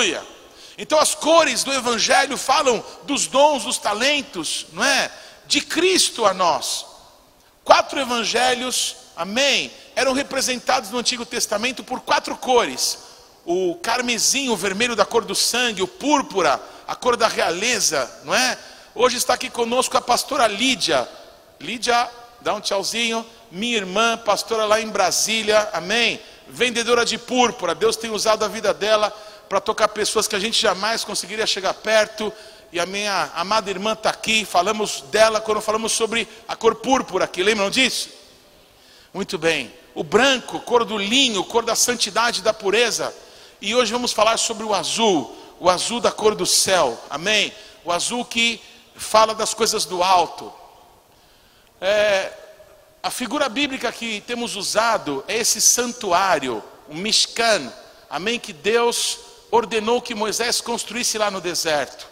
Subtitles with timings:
[0.00, 0.22] Aleluia.
[0.78, 5.10] Então as cores do evangelho falam dos dons, dos talentos, não é?
[5.46, 6.86] De Cristo a nós.
[7.62, 12.98] Quatro evangelhos, amém, eram representados no Antigo Testamento por quatro cores:
[13.44, 16.58] o carmesim, o vermelho da cor do sangue, o púrpura,
[16.88, 18.56] a cor da realeza, não é?
[18.94, 21.06] Hoje está aqui conosco a pastora Lídia.
[21.60, 22.08] Lídia,
[22.40, 23.26] dá um tchauzinho.
[23.50, 26.18] Minha irmã, pastora lá em Brasília, amém?
[26.48, 27.74] Vendedora de púrpura.
[27.74, 29.14] Deus tem usado a vida dela
[29.50, 32.32] para tocar pessoas que a gente jamais conseguiria chegar perto.
[32.72, 34.44] E a minha amada irmã está aqui.
[34.44, 37.42] Falamos dela quando falamos sobre a cor púrpura aqui.
[37.42, 38.10] Lembram disso?
[39.12, 39.74] Muito bem.
[39.92, 43.12] O branco, cor do linho, cor da santidade da pureza.
[43.60, 46.96] E hoje vamos falar sobre o azul, o azul da cor do céu.
[47.10, 47.52] Amém?
[47.84, 48.62] O azul que
[48.94, 50.52] fala das coisas do alto.
[51.80, 52.32] É,
[53.02, 57.72] a figura bíblica que temos usado é esse santuário, o Mishkan.
[58.08, 58.38] Amém?
[58.38, 62.06] Que Deus ordenou que Moisés construísse lá no deserto.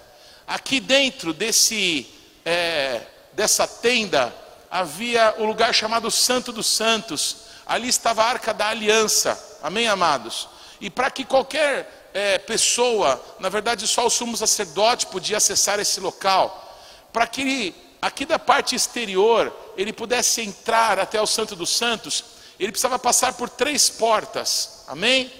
[0.47, 2.09] Aqui dentro desse,
[2.45, 4.35] é, dessa tenda
[4.71, 7.49] havia o um lugar chamado Santo dos Santos.
[7.67, 9.59] Ali estava a arca da aliança.
[9.63, 10.49] Amém, amados?
[10.81, 16.01] E para que qualquer é, pessoa, na verdade só o sumo sacerdote podia acessar esse
[16.01, 16.65] local,
[17.13, 22.25] para que ele, aqui da parte exterior ele pudesse entrar até o Santo dos Santos,
[22.59, 24.85] ele precisava passar por três portas.
[24.89, 25.31] Amém?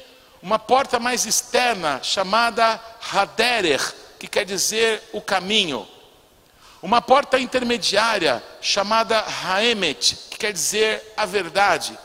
[0.43, 2.81] Uma porta mais externa chamada
[3.13, 5.87] Haderer, que quer dizer o caminho.
[6.81, 11.99] Uma porta intermediária chamada Haemet, que quer dizer a verdade.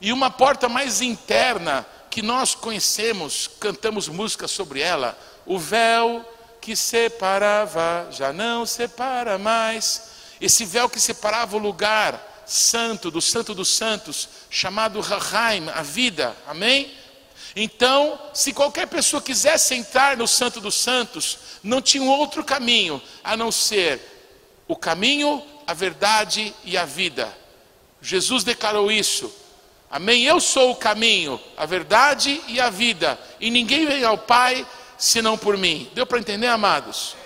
[0.00, 6.24] E uma porta mais interna que nós conhecemos, cantamos músicas sobre ela, o véu
[6.60, 10.10] que separava já não separa mais.
[10.40, 16.36] Esse véu que separava o lugar santo do santo dos santos, chamado Rahaim, a vida.
[16.48, 16.92] Amém?
[17.54, 23.36] Então, se qualquer pessoa quisesse entrar no Santo dos Santos, não tinha outro caminho a
[23.36, 24.00] não ser
[24.68, 27.36] o caminho, a verdade e a vida.
[28.00, 29.32] Jesus declarou isso.
[29.90, 30.22] Amém?
[30.24, 34.64] Eu sou o caminho, a verdade e a vida, e ninguém vem ao Pai
[34.96, 35.90] senão por mim.
[35.94, 37.16] Deu para entender, amados?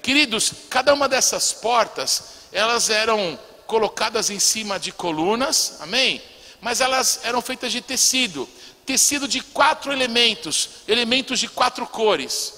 [0.00, 6.22] Queridos, cada uma dessas portas, elas eram colocadas em cima de colunas, amém?
[6.60, 8.48] Mas elas eram feitas de tecido
[8.84, 12.54] tecido de quatro elementos, elementos de quatro cores.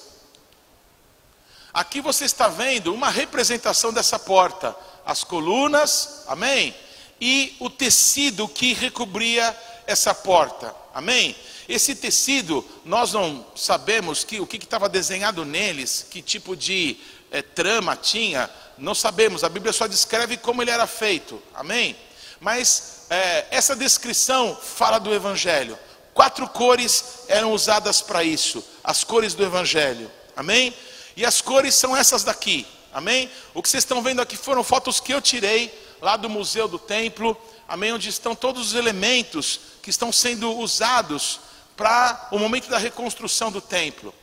[1.73, 6.75] Aqui você está vendo uma representação dessa porta, as colunas, amém?
[7.21, 11.35] E o tecido que recobria essa porta, amém?
[11.69, 16.97] Esse tecido, nós não sabemos que, o que estava desenhado neles, que tipo de
[17.31, 18.49] é, trama tinha,
[18.79, 21.97] não sabemos, a Bíblia só descreve como ele era feito, amém?
[22.41, 25.79] Mas é, essa descrição fala do Evangelho.
[26.15, 30.73] Quatro cores eram usadas para isso, as cores do Evangelho, amém?
[31.17, 33.29] E as cores são essas daqui, amém?
[33.53, 36.79] O que vocês estão vendo aqui foram fotos que eu tirei lá do Museu do
[36.79, 37.37] Templo,
[37.67, 37.93] amém?
[37.93, 41.41] Onde estão todos os elementos que estão sendo usados
[41.77, 44.15] para o momento da reconstrução do templo.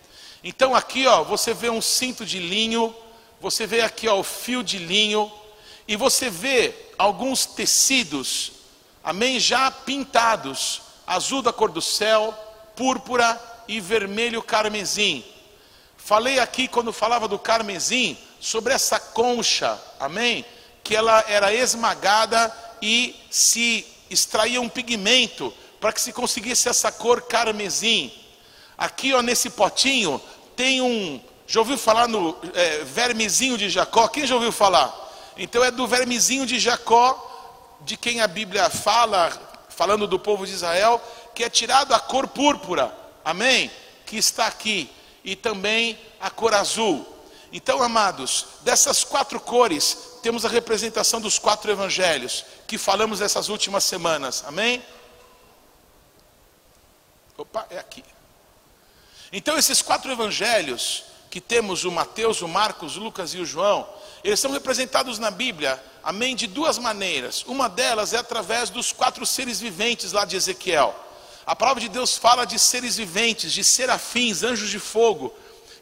[0.41, 2.96] Então aqui, ó, você vê um cinto de linho,
[3.41, 5.29] você vê aqui, ó, o fio de linho,
[5.85, 8.53] e você vê alguns tecidos,
[9.03, 10.81] amém, já pintados
[11.12, 12.34] azul da cor do céu,
[12.74, 15.24] púrpura e vermelho carmesim.
[15.98, 20.46] Falei aqui quando falava do carmesim sobre essa concha, amém?
[20.84, 27.22] Que ela era esmagada e se extraía um pigmento para que se conseguisse essa cor
[27.24, 28.12] carmesim.
[28.78, 30.20] Aqui, ó, nesse potinho
[30.56, 31.20] tem um.
[31.46, 34.08] Já ouviu falar no é, vermezinho de Jacó?
[34.08, 34.96] Quem já ouviu falar?
[35.38, 39.51] Então é do vermezinho de Jacó, de quem a Bíblia fala,
[39.81, 41.02] falando do povo de Israel,
[41.34, 43.72] que é tirado a cor púrpura, amém?
[44.06, 44.88] Que está aqui,
[45.24, 47.03] e também a cor azul.
[47.52, 53.84] Então, amados, dessas quatro cores, temos a representação dos quatro evangelhos, que falamos essas últimas
[53.84, 54.86] semanas, amém?
[57.36, 58.06] Opa, é aqui.
[59.34, 63.90] Então, esses quatro evangelhos, que temos o Mateus, o Marcos, o Lucas e o João,
[64.23, 67.44] eles são representados na Bíblia, amém, de duas maneiras.
[67.47, 70.96] Uma delas é através dos quatro seres viventes lá de Ezequiel.
[71.46, 75.34] A palavra de Deus fala de seres viventes, de serafins, anjos de fogo,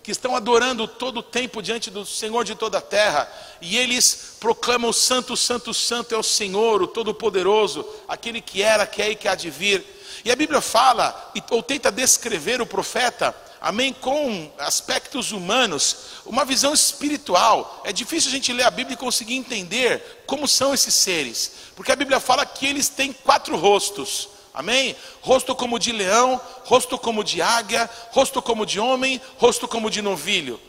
[0.02, 3.32] que estão adorando todo o tempo diante do Senhor de toda a terra,
[3.62, 9.02] e eles proclamam: Santo, Santo, Santo é o Senhor, o Todo-Poderoso, aquele que era, que
[9.02, 9.86] é e que há de vir.
[10.24, 16.74] E a Bíblia fala, ou tenta descrever o profeta, amém, com aspectos humanos, uma visão
[16.74, 17.82] espiritual.
[17.86, 21.92] É difícil a gente ler a Bíblia e conseguir entender como são esses seres, porque
[21.92, 24.96] a Bíblia fala que eles têm quatro rostos, Amém?
[25.22, 30.02] Rosto como de leão, rosto como de águia, rosto como de homem, rosto como de
[30.02, 30.60] novilho.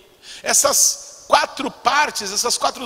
[0.43, 2.84] Essas quatro partes, essas quatro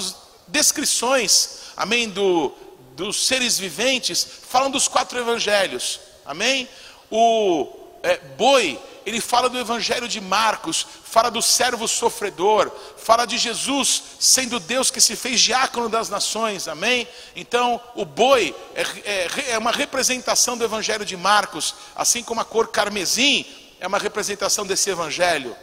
[0.49, 2.55] descrições, amém, do,
[2.97, 6.01] dos seres viventes, falam dos quatro evangelhos.
[6.25, 6.69] Amém?
[7.11, 13.37] O é, boi ele fala do Evangelho de Marcos, fala do servo sofredor, fala de
[13.37, 17.07] Jesus sendo Deus que se fez diácono das nações, amém?
[17.37, 22.45] Então, o boi é, é, é uma representação do Evangelho de Marcos, assim como a
[22.45, 23.45] cor carmesim
[23.81, 25.55] é uma representação desse Evangelho.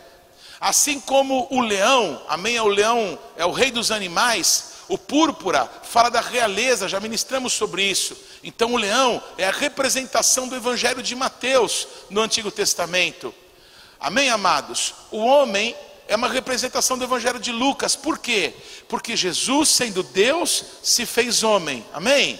[0.60, 2.56] Assim como o leão, amém?
[2.56, 7.54] É o leão, é o rei dos animais, o púrpura fala da realeza, já ministramos
[7.54, 8.14] sobre isso.
[8.44, 13.34] Então o leão é a representação do Evangelho de Mateus no Antigo Testamento.
[13.98, 14.94] Amém, amados?
[15.10, 15.74] O homem
[16.10, 17.96] é uma representação do Evangelho de Lucas.
[17.96, 18.54] Por quê?
[18.90, 21.86] Porque Jesus, sendo Deus, se fez homem.
[21.94, 22.38] Amém?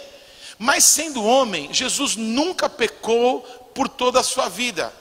[0.60, 3.44] Mas sendo homem, Jesus nunca pecou
[3.74, 4.94] por toda a sua vida.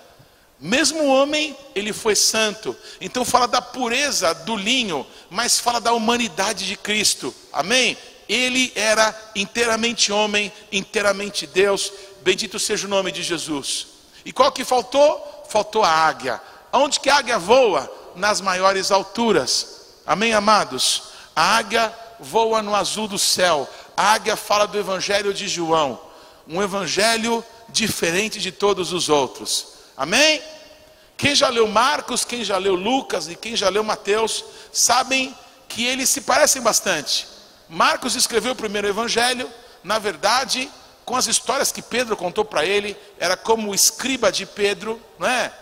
[0.61, 2.77] Mesmo homem, ele foi santo.
[3.01, 7.35] Então fala da pureza do linho, mas fala da humanidade de Cristo.
[7.51, 7.97] Amém?
[8.29, 11.91] Ele era inteiramente homem, inteiramente Deus.
[12.23, 13.87] Bendito seja o nome de Jesus.
[14.25, 15.47] E qual que faltou?
[15.49, 16.41] Faltou a águia.
[16.73, 17.91] Onde que a águia voa?
[18.15, 19.81] Nas maiores alturas.
[20.07, 21.05] Amém, amados?
[21.35, 23.69] A águia voa no azul do céu.
[23.97, 25.99] A águia fala do evangelho de João.
[26.47, 29.69] Um evangelho diferente de todos os outros.
[29.97, 30.41] Amém?
[31.21, 35.37] Quem já leu Marcos, quem já leu Lucas e quem já leu Mateus, sabem
[35.69, 37.27] que eles se parecem bastante.
[37.69, 39.47] Marcos escreveu o primeiro evangelho,
[39.85, 40.71] na verdade,
[41.05, 45.29] com as histórias que Pedro contou para ele, era como o escriba de Pedro, não
[45.29, 45.53] é?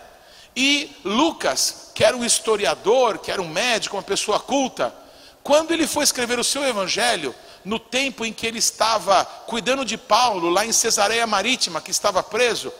[0.55, 4.95] E Lucas, que era um historiador, que era um médico, uma pessoa culta,
[5.43, 7.35] quando ele foi escrever o seu evangelho,
[7.65, 12.23] no tempo em que ele estava cuidando de Paulo, lá em Cesareia Marítima, que estava
[12.23, 12.71] preso,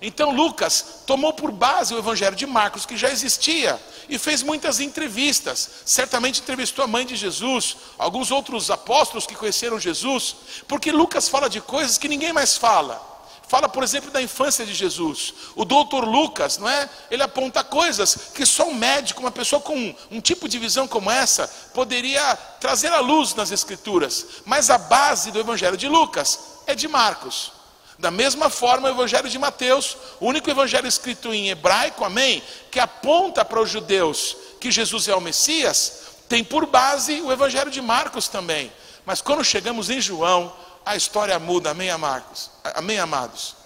[0.00, 4.80] então Lucas tomou por base o Evangelho de Marcos, que já existia, e fez muitas
[4.80, 5.68] entrevistas.
[5.84, 10.36] Certamente entrevistou a mãe de Jesus, alguns outros apóstolos que conheceram Jesus,
[10.68, 13.16] porque Lucas fala de coisas que ninguém mais fala.
[13.48, 15.32] Fala, por exemplo, da infância de Jesus.
[15.54, 16.90] O doutor Lucas, não é?
[17.08, 21.10] Ele aponta coisas que só um médico, uma pessoa com um, tipo de visão como
[21.10, 24.26] essa, poderia trazer à luz nas Escrituras.
[24.44, 27.52] Mas a base do Evangelho de Lucas é de Marcos.
[27.98, 32.78] Da mesma forma, o Evangelho de Mateus, o único evangelho escrito em hebraico, amém, que
[32.78, 37.80] aponta para os judeus que Jesus é o Messias, tem por base o Evangelho de
[37.80, 38.70] Marcos também.
[39.06, 40.54] Mas quando chegamos em João,
[40.84, 42.50] a história muda, amém, Marcos?
[42.62, 43.56] Amém, amados?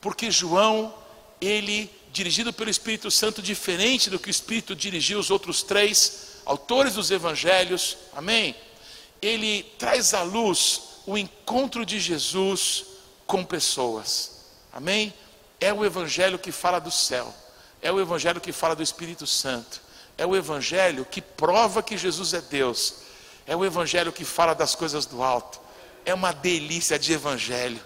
[0.00, 0.94] Porque João,
[1.40, 6.94] ele, dirigido pelo Espírito Santo, diferente do que o Espírito dirigiu os outros três autores
[6.94, 8.54] dos evangelhos, amém?
[9.20, 12.84] Ele traz à luz o encontro de Jesus
[13.30, 14.32] com pessoas.
[14.72, 15.14] Amém?
[15.60, 17.32] É o evangelho que fala do céu.
[17.80, 19.80] É o evangelho que fala do Espírito Santo.
[20.18, 22.94] É o evangelho que prova que Jesus é Deus.
[23.46, 25.60] É o evangelho que fala das coisas do alto.
[26.04, 27.80] É uma delícia de evangelho.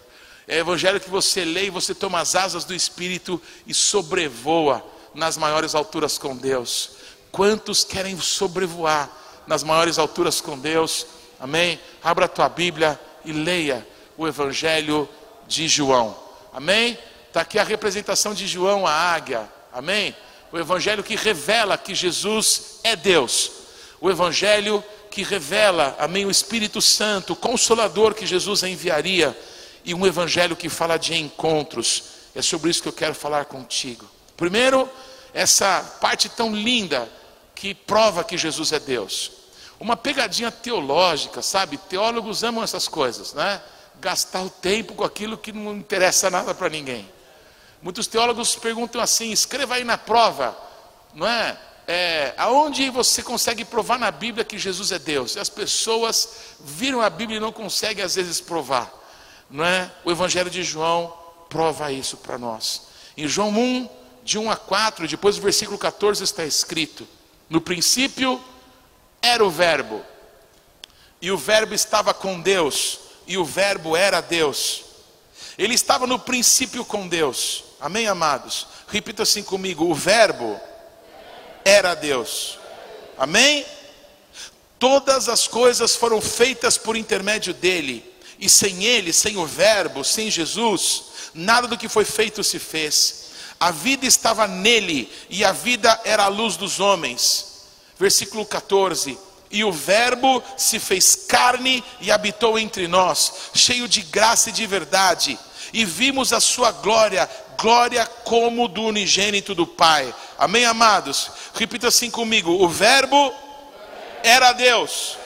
[0.49, 4.83] É o evangelho que você lê e você toma as asas do Espírito e sobrevoa
[5.15, 6.93] nas maiores alturas com Deus.
[7.31, 9.11] Quantos querem sobrevoar
[9.47, 11.07] nas maiores alturas com Deus?
[11.39, 11.79] Amém?
[12.03, 13.87] Abra a tua Bíblia e leia
[14.17, 15.07] o Evangelho
[15.47, 16.17] de João.
[16.53, 16.99] Amém?
[17.29, 19.49] Está aqui a representação de João, a águia.
[19.73, 20.15] Amém?
[20.53, 23.51] O evangelho que revela que Jesus é Deus.
[24.01, 29.37] O evangelho que revela, amém, o Espírito Santo, o consolador que Jesus enviaria.
[29.85, 32.05] E um evangelho que fala de encontros.
[32.35, 34.09] É sobre isso que eu quero falar contigo.
[34.37, 34.89] Primeiro,
[35.33, 37.09] essa parte tão linda
[37.55, 39.33] que prova que Jesus é Deus.
[39.81, 41.77] Uma pegadinha teológica, sabe?
[41.77, 43.61] Teólogos amam essas coisas, né?
[44.05, 47.11] Gastar o tempo com aquilo que não interessa nada para ninguém.
[47.81, 50.55] Muitos teólogos perguntam assim: escreva aí na prova,
[51.15, 51.59] não é?
[51.89, 52.35] é?
[52.37, 55.37] Aonde você consegue provar na Bíblia que Jesus é Deus?
[55.37, 56.29] E as pessoas
[56.61, 58.93] viram a Bíblia e não conseguem às vezes provar,
[59.49, 59.91] não é?
[60.05, 61.11] O Evangelho de João
[61.49, 62.83] prova isso para nós.
[63.17, 63.89] Em João 1,
[64.23, 67.09] de 1 a 4, depois do versículo 14 está escrito:
[67.49, 68.39] No princípio
[69.23, 70.05] era o Verbo,
[71.23, 74.85] e o Verbo estava com Deus e o Verbo era Deus.
[75.57, 77.65] Ele estava no princípio com Deus.
[77.81, 78.67] Amém, amados?
[78.89, 80.61] Repita assim comigo: o Verbo
[81.65, 82.59] era Deus.
[83.17, 83.65] Amém?
[84.79, 88.05] Todas as coisas foram feitas por intermédio dele,
[88.39, 93.25] e sem ele, sem o Verbo, sem Jesus, nada do que foi feito se fez.
[93.59, 97.55] A vida estava nele, e a vida era a luz dos homens.
[97.99, 99.17] Versículo 14
[99.55, 104.67] e o Verbo se fez carne e habitou entre nós, cheio de graça e de
[104.67, 105.39] verdade.
[105.75, 110.15] e vimos a sua glória, glória como do unigênito do Pai.
[110.39, 111.31] Amém, amados?
[111.55, 113.35] Repita assim comigo: o Verbo
[114.23, 115.19] era Deus,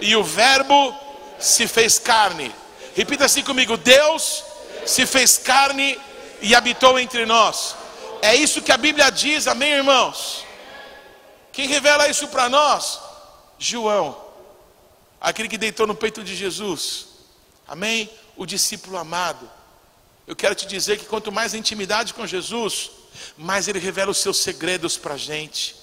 [0.00, 0.96] e o Verbo
[1.38, 2.50] se fez carne.
[2.96, 4.42] Repita assim comigo: Deus
[4.86, 5.98] se fez carne
[6.40, 7.76] e habitou entre nós.
[8.22, 10.44] É isso que a Bíblia diz, amém, irmãos?
[11.52, 13.09] Quem revela isso para nós?
[13.62, 14.18] João,
[15.20, 17.08] aquele que deitou no peito de Jesus,
[17.68, 18.08] amém?
[18.34, 19.48] O discípulo amado.
[20.26, 22.90] Eu quero te dizer que quanto mais intimidade com Jesus,
[23.36, 25.76] mais Ele revela os seus segredos para a gente,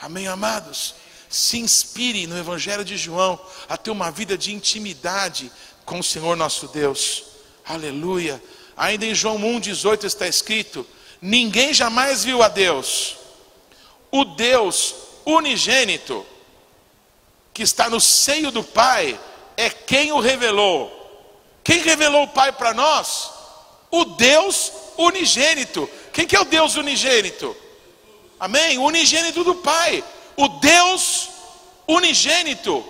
[0.00, 0.94] amém, amados?
[1.28, 5.50] Se inspire no Evangelho de João a ter uma vida de intimidade
[5.84, 7.24] com o Senhor nosso Deus,
[7.66, 8.40] aleluia.
[8.76, 10.86] Ainda em João 1,18 está escrito:
[11.20, 13.16] Ninguém jamais viu a Deus,
[14.12, 14.94] o Deus
[15.26, 16.24] unigênito,
[17.60, 19.20] que está no seio do Pai,
[19.54, 20.90] é quem o revelou.
[21.62, 23.30] Quem revelou o Pai para nós?
[23.90, 25.86] O Deus unigênito.
[26.10, 27.54] Quem que é o Deus unigênito?
[28.38, 28.78] Amém?
[28.78, 30.02] O unigênito do Pai.
[30.38, 31.28] O Deus
[31.86, 32.82] unigênito.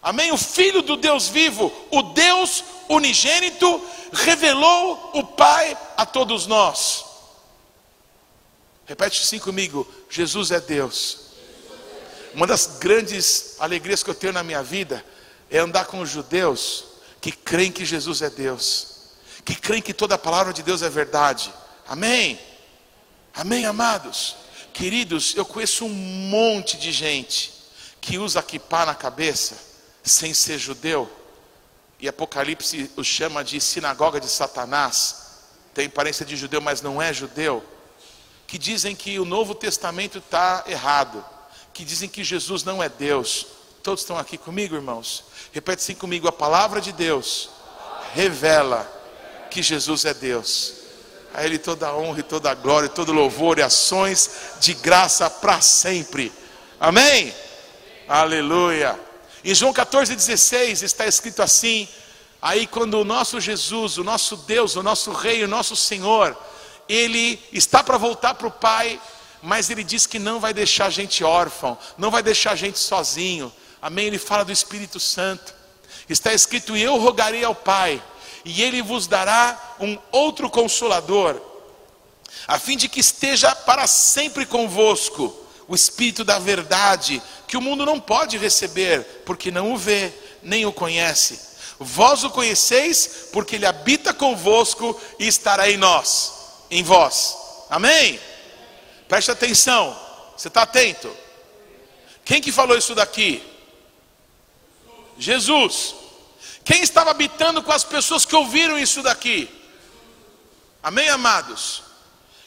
[0.00, 0.30] Amém?
[0.30, 1.72] O Filho do Deus vivo.
[1.90, 7.04] O Deus unigênito revelou o Pai a todos nós.
[8.86, 11.27] Repete assim comigo: Jesus é Deus.
[12.38, 15.04] Uma das grandes alegrias que eu tenho na minha vida
[15.50, 16.84] é andar com os judeus
[17.20, 19.08] que creem que Jesus é Deus,
[19.44, 21.52] que creem que toda a palavra de Deus é verdade.
[21.88, 22.38] Amém?
[23.34, 24.36] Amém, amados?
[24.72, 27.52] Queridos, eu conheço um monte de gente
[28.00, 29.58] que usa kippah na cabeça
[30.04, 31.10] sem ser judeu
[31.98, 35.40] e Apocalipse o chama de sinagoga de Satanás,
[35.74, 37.64] tem aparência de judeu, mas não é judeu,
[38.46, 41.24] que dizem que o Novo Testamento está errado,
[41.78, 43.46] que dizem que Jesus não é Deus.
[43.84, 45.22] Todos estão aqui comigo, irmãos?
[45.52, 47.50] Repete assim comigo: a palavra de Deus
[48.12, 48.84] revela
[49.48, 50.74] que Jesus é Deus.
[51.32, 55.30] A Ele toda a honra e toda a glória, todo louvor e ações de graça
[55.30, 56.32] para sempre.
[56.80, 57.32] Amém?
[58.08, 58.98] Aleluia.
[59.44, 61.86] Em João 14,16 está escrito assim:
[62.42, 66.36] aí quando o nosso Jesus, o nosso Deus, o nosso Rei, o nosso Senhor,
[66.88, 69.00] ele está para voltar para o Pai,
[69.42, 72.78] mas ele diz que não vai deixar a gente órfão, não vai deixar a gente
[72.78, 73.52] sozinho.
[73.80, 74.06] Amém?
[74.06, 75.54] Ele fala do Espírito Santo.
[76.08, 78.02] Está escrito: E eu rogarei ao Pai,
[78.44, 81.40] e ele vos dará um outro consolador,
[82.46, 85.34] a fim de que esteja para sempre convosco
[85.66, 90.64] o Espírito da verdade, que o mundo não pode receber, porque não o vê, nem
[90.64, 91.38] o conhece.
[91.78, 96.32] Vós o conheceis, porque ele habita convosco e estará em nós,
[96.70, 97.36] em vós.
[97.70, 98.18] Amém?
[99.08, 99.98] Preste atenção,
[100.36, 101.10] você está atento?
[102.24, 103.42] Quem que falou isso daqui?
[105.18, 105.94] Jesus.
[106.62, 109.48] Quem estava habitando com as pessoas que ouviram isso daqui?
[110.82, 111.82] Amém, amados?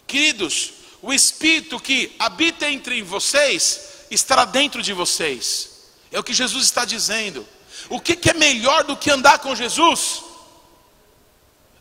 [0.06, 5.70] Queridos, o Espírito que habita entre vocês estará dentro de vocês.
[6.12, 7.48] É o que Jesus está dizendo.
[7.90, 10.24] O que, que é melhor do que andar com Jesus?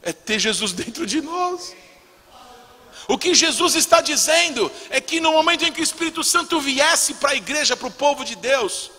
[0.03, 1.75] É ter Jesus dentro de nós.
[3.11, 7.15] O que Jesus está dizendo é que no momento em que o Espírito Santo viesse
[7.15, 8.93] para a igreja, para o povo de Deus,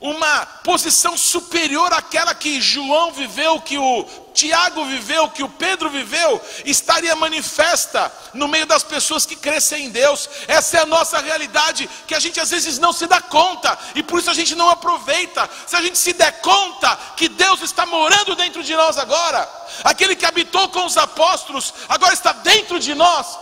[0.00, 6.40] uma posição superior àquela que João viveu, que o Tiago viveu, que o Pedro viveu,
[6.64, 10.28] estaria manifesta no meio das pessoas que crescem em Deus.
[10.48, 14.02] Essa é a nossa realidade que a gente às vezes não se dá conta e
[14.02, 15.48] por isso a gente não aproveita.
[15.66, 19.46] Se a gente se der conta que Deus está morando dentro de nós agora,
[19.84, 23.38] aquele que habitou com os apóstolos agora está dentro de nós,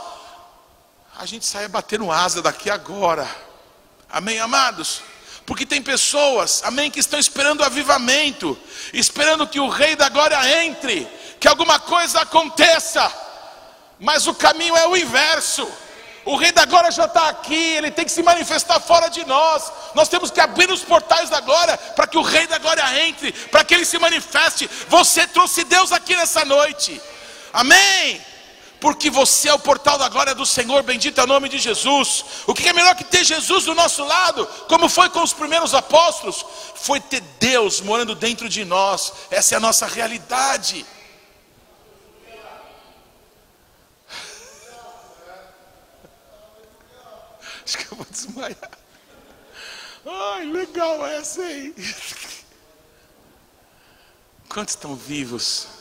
[1.16, 3.28] a gente sai batendo asa daqui agora.
[4.10, 5.02] Amém, amados?
[5.48, 8.56] Porque tem pessoas, amém, que estão esperando o avivamento,
[8.92, 11.08] esperando que o Rei da Glória entre,
[11.40, 13.10] que alguma coisa aconteça,
[13.98, 15.66] mas o caminho é o inverso.
[16.26, 19.72] O Rei da Glória já está aqui, ele tem que se manifestar fora de nós.
[19.94, 23.32] Nós temos que abrir os portais da glória para que o Rei da Glória entre,
[23.32, 24.68] para que ele se manifeste.
[24.90, 27.00] Você trouxe Deus aqui nessa noite,
[27.54, 28.27] amém
[28.80, 32.24] porque você é o portal da glória do Senhor, bendito é o nome de Jesus.
[32.46, 35.74] O que é melhor que ter Jesus do nosso lado, como foi com os primeiros
[35.74, 36.44] apóstolos?
[36.76, 40.86] Foi ter Deus morando dentro de nós, essa é a nossa realidade.
[47.64, 48.70] Acho que eu vou desmaiar.
[50.06, 51.74] Ai, legal essa aí.
[54.48, 55.77] Quantos estão vivos?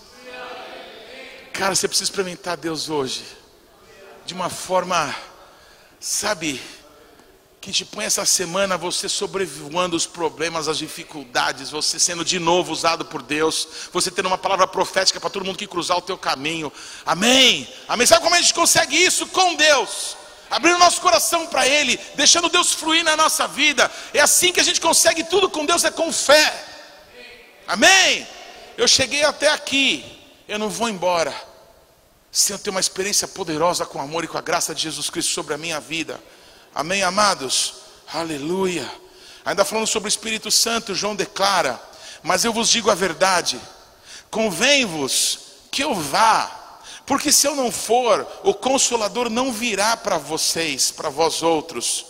[1.58, 3.24] Cara, você precisa experimentar Deus hoje.
[4.28, 5.16] De uma forma,
[6.00, 6.62] sabe,
[7.60, 12.72] que te põe essa semana você sobrevoando os problemas, as dificuldades, você sendo de novo
[12.72, 16.16] usado por Deus, você tendo uma palavra profética para todo mundo que cruzar o teu
[16.16, 16.72] caminho.
[17.04, 17.68] Amém.
[17.88, 18.06] Amém.
[18.06, 20.16] Sabe como a gente consegue isso com Deus?
[20.52, 23.92] Abrindo nosso coração para Ele, deixando Deus fluir na nossa vida.
[24.14, 26.66] É assim que a gente consegue tudo com Deus, é com fé.
[27.68, 28.28] Amém.
[28.78, 30.17] Eu cheguei até aqui,
[30.48, 31.36] eu não vou embora
[32.32, 35.10] sem eu ter uma experiência poderosa com o amor e com a graça de Jesus
[35.10, 36.22] Cristo sobre a minha vida.
[36.74, 37.76] Amém, amados?
[38.14, 38.90] Aleluia.
[39.44, 41.82] Ainda falando sobre o Espírito Santo, João declara:
[42.22, 43.60] Mas eu vos digo a verdade,
[44.30, 45.40] convém-vos
[45.72, 51.10] que eu vá, porque se eu não for, o Consolador não virá para vocês, para
[51.10, 52.06] vós outros.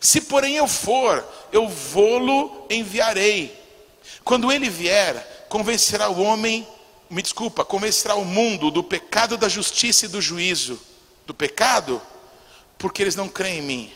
[0.00, 3.64] Se porém eu for, eu vou-lo enviarei.
[4.22, 6.66] Quando ele vier, convencerá o homem,
[7.08, 10.80] me desculpa, convencerá o mundo do pecado, da justiça e do juízo.
[11.26, 12.00] Do pecado,
[12.78, 13.92] porque eles não creem em mim.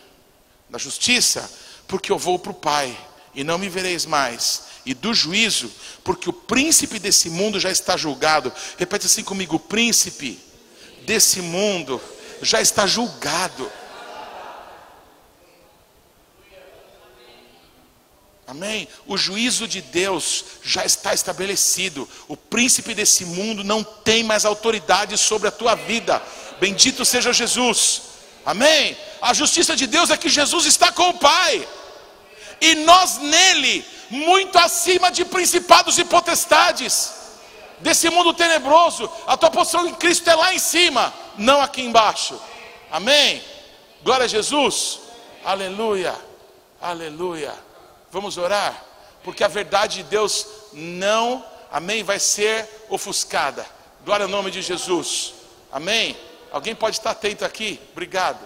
[0.69, 1.51] Da justiça,
[1.87, 2.97] porque eu vou para o Pai
[3.35, 4.65] e não me vereis mais.
[4.87, 5.71] E do juízo,
[6.03, 8.53] porque o príncipe desse mundo já está julgado.
[8.79, 10.39] Repete assim comigo: o príncipe
[11.03, 12.01] desse mundo
[12.41, 13.71] já está julgado.
[18.51, 18.89] Amém?
[19.07, 22.09] O juízo de Deus já está estabelecido.
[22.27, 26.21] O príncipe desse mundo não tem mais autoridade sobre a tua vida.
[26.59, 28.03] Bendito seja Jesus.
[28.45, 28.99] Amém?
[29.23, 31.69] A justiça de Deus é que Jesus está com o Pai,
[32.61, 37.13] e nós nele, muito acima de principados e potestades,
[37.79, 39.09] desse mundo tenebroso.
[39.29, 42.37] A tua posição em Cristo é lá em cima, não aqui embaixo.
[42.91, 43.45] Amém?
[44.03, 44.99] Glória a Jesus.
[45.45, 46.17] Aleluia.
[46.81, 47.70] Aleluia.
[48.11, 48.85] Vamos orar,
[49.23, 53.67] porque a verdade de Deus não, amém, vai ser ofuscada.
[54.05, 55.35] Glória ao nome de Jesus.
[55.71, 56.17] Amém.
[56.51, 57.81] Alguém pode estar atento aqui?
[57.93, 58.41] Obrigado.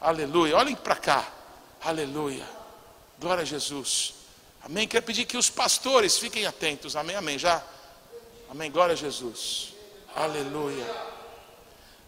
[0.00, 0.56] Aleluia.
[0.56, 1.26] Olhem para cá.
[1.82, 2.44] Aleluia.
[3.18, 4.14] Glória a Jesus.
[4.62, 4.86] Amém.
[4.86, 6.94] Quero pedir que os pastores fiquem atentos.
[6.94, 7.16] Amém.
[7.16, 7.38] Amém.
[7.38, 7.62] Já.
[8.48, 8.70] Amém.
[8.70, 9.74] Glória a Jesus.
[10.14, 10.86] Aleluia.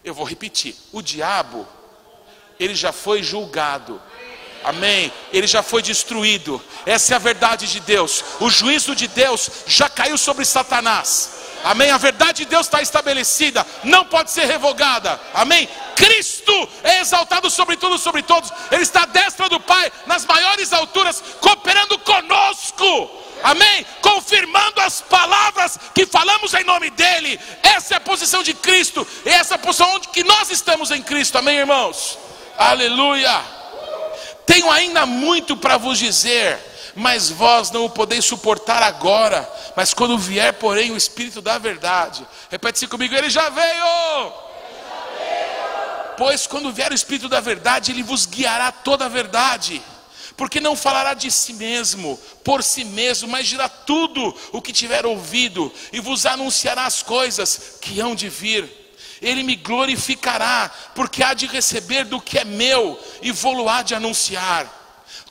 [0.05, 0.77] Eu vou repetir.
[0.93, 1.67] O diabo,
[2.59, 4.01] ele já foi julgado.
[4.65, 5.13] Amém.
[5.33, 6.63] Ele já foi destruído.
[6.87, 8.25] Essa é a verdade de Deus.
[8.41, 11.43] O juízo de Deus já caiu sobre Satanás.
[11.65, 11.91] Amém.
[11.91, 15.21] A verdade de Deus está estabelecida, não pode ser revogada.
[15.35, 15.69] Amém.
[15.95, 18.51] Cristo é exaltado sobre tudo, sobre todos.
[18.71, 23.23] Ele está à destra do Pai, nas maiores alturas, cooperando conosco.
[23.43, 23.85] Amém?
[24.01, 27.39] Confirmando as palavras que falamos em nome dEle.
[27.63, 29.07] Essa é a posição de Cristo.
[29.25, 31.39] Essa é a posição onde que nós estamos em Cristo.
[31.39, 32.19] Amém, irmãos?
[32.57, 33.62] Aleluia.
[34.47, 36.59] Tenho ainda muito para vos dizer
[36.95, 42.27] mas vós não o podeis suportar agora, mas quando vier, porém, o Espírito da verdade,
[42.51, 44.33] repete-se comigo, ele já veio.
[46.17, 49.83] Pois quando vier o Espírito da verdade, ele vos guiará toda a verdade,
[50.37, 55.07] porque não falará de si mesmo, por si mesmo, mas dirá tudo o que tiver
[55.07, 58.82] ouvido, e vos anunciará as coisas que hão de vir.
[59.23, 63.95] Ele me glorificará, porque há de receber do que é meu, e vou-lo há de
[63.95, 64.81] anunciar.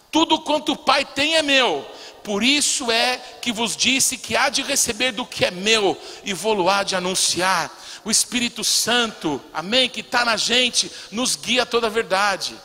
[0.10, 1.86] Tudo quanto o Pai tem é meu.
[2.24, 6.34] Por isso é que vos disse que há de receber do que é meu e
[6.34, 7.72] vou-lo há de anunciar.
[8.04, 12.56] O Espírito Santo, amém, que está na gente, nos guia a toda a verdade,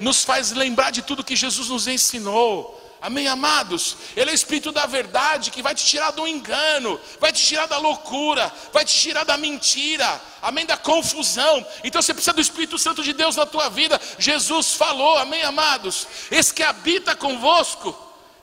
[0.00, 2.80] nos faz lembrar de tudo que Jesus nos ensinou.
[3.04, 3.98] Amém, amados?
[4.16, 7.66] Ele é o Espírito da verdade que vai te tirar do engano, vai te tirar
[7.66, 11.66] da loucura, vai te tirar da mentira, amém, da confusão.
[11.84, 14.00] Então você precisa do Espírito Santo de Deus na tua vida.
[14.18, 16.06] Jesus falou, amém, amados?
[16.30, 17.94] Esse que habita convosco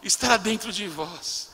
[0.03, 1.50] estará dentro de vós.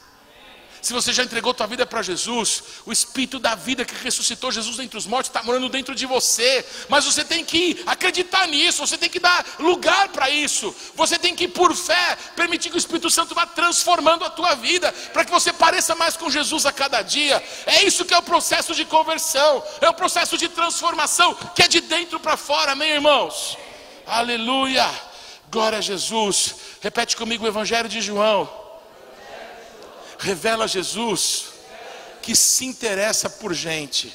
[0.88, 4.78] Se você já entregou tua vida para Jesus, o Espírito da vida que ressuscitou Jesus
[4.78, 6.65] dentre os mortos está morando dentro de você.
[6.88, 10.73] Mas você tem que acreditar nisso, você tem que dar lugar para isso.
[10.95, 14.89] Você tem que, por fé, permitir que o Espírito Santo vá transformando a tua vida,
[15.12, 17.43] para que você pareça mais com Jesus a cada dia.
[17.65, 21.67] É isso que é o processo de conversão, é o processo de transformação que é
[21.67, 23.58] de dentro para fora, amém, irmãos?
[24.06, 24.89] Aleluia,
[25.52, 26.56] glória a Jesus.
[26.80, 28.66] Repete comigo o Evangelho de João
[30.17, 31.53] revela Jesus
[32.21, 34.13] que se interessa por gente.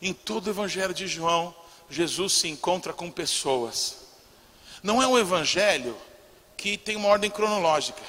[0.00, 1.54] Em todo o Evangelho de João,
[1.88, 3.96] Jesus se encontra com pessoas.
[4.82, 5.96] Não é um evangelho
[6.56, 8.02] que tem uma ordem cronológica.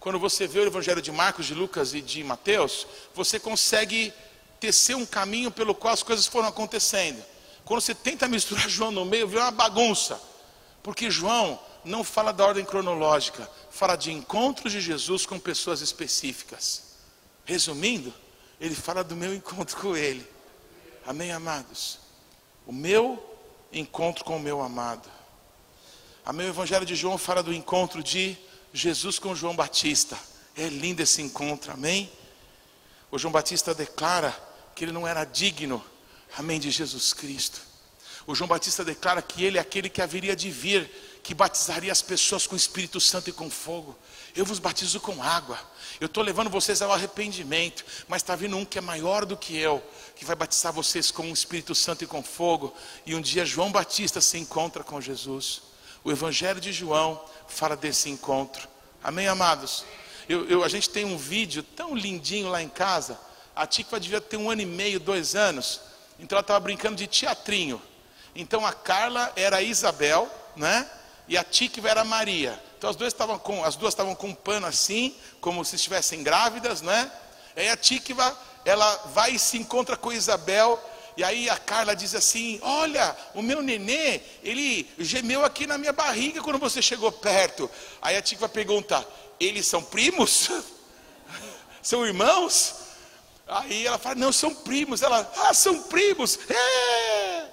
[0.00, 4.12] Quando você vê o Evangelho de Marcos, de Lucas e de Mateus, você consegue
[4.58, 7.22] tecer um caminho pelo qual as coisas foram acontecendo.
[7.64, 10.20] Quando você tenta misturar João no meio, vê uma bagunça.
[10.82, 16.94] Porque João não fala da ordem cronológica, fala de encontros de Jesus com pessoas específicas.
[17.44, 18.14] Resumindo,
[18.60, 20.24] ele fala do meu encontro com Ele.
[21.04, 21.98] Amém, amados?
[22.64, 23.20] O meu
[23.72, 25.10] encontro com o meu amado.
[26.24, 26.46] Amém.
[26.46, 28.38] O Evangelho de João fala do encontro de
[28.72, 30.16] Jesus com João Batista.
[30.56, 32.10] É lindo esse encontro, amém?
[33.10, 34.34] O João Batista declara
[34.74, 35.84] que ele não era digno,
[36.38, 37.60] amém, de Jesus Cristo.
[38.24, 40.88] O João Batista declara que ele é aquele que haveria de vir,
[41.24, 43.96] que batizaria as pessoas com o Espírito Santo e com fogo.
[44.36, 45.58] Eu vos batizo com água.
[45.98, 49.56] Eu estou levando vocês ao arrependimento, mas está vindo um que é maior do que
[49.56, 49.82] eu,
[50.14, 52.74] que vai batizar vocês com o Espírito Santo e com fogo.
[53.06, 55.62] E um dia João Batista se encontra com Jesus.
[56.04, 58.68] O Evangelho de João fala desse encontro.
[59.02, 59.82] Amém, amados?
[60.28, 63.18] Eu, eu, a gente tem um vídeo tão lindinho lá em casa.
[63.56, 65.80] A Tikva devia ter um ano e meio, dois anos.
[66.18, 67.80] Então ela estava brincando de teatrinho.
[68.34, 70.86] Então a Carla era a Isabel, né?
[71.26, 72.62] E a Tikva era Maria.
[72.78, 76.22] Então as duas estavam com, as duas estavam com um pano assim, como se estivessem
[76.22, 77.10] grávidas, né?
[77.56, 80.80] Aí a Tikva, ela vai e se encontra com Isabel
[81.16, 85.92] e aí a Carla diz assim: Olha, o meu nenê, ele gemeu aqui na minha
[85.92, 87.70] barriga quando você chegou perto.
[88.02, 89.06] Aí a Tica pergunta:
[89.38, 90.50] Eles são primos?
[91.82, 92.74] são irmãos?
[93.46, 95.02] Aí ela fala: Não, são primos.
[95.02, 96.38] Ela: Ah, são primos.
[96.50, 97.48] É!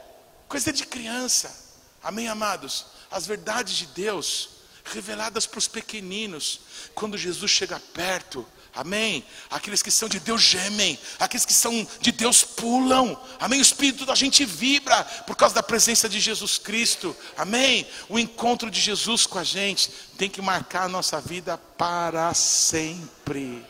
[0.48, 1.56] Coisa de criança.
[2.04, 2.88] Amém, amados?
[3.12, 4.50] As verdades de Deus
[4.86, 6.62] reveladas para os pequeninos.
[6.96, 9.26] Quando Jesus chega perto, Amém?
[9.50, 13.22] Aqueles que são de Deus gemem, aqueles que são de Deus pulam.
[13.38, 13.60] Amém?
[13.60, 17.16] O espírito da gente vibra por causa da presença de Jesus Cristo.
[17.36, 17.86] Amém?
[18.08, 23.66] O encontro de Jesus com a gente tem que marcar a nossa vida para sempre.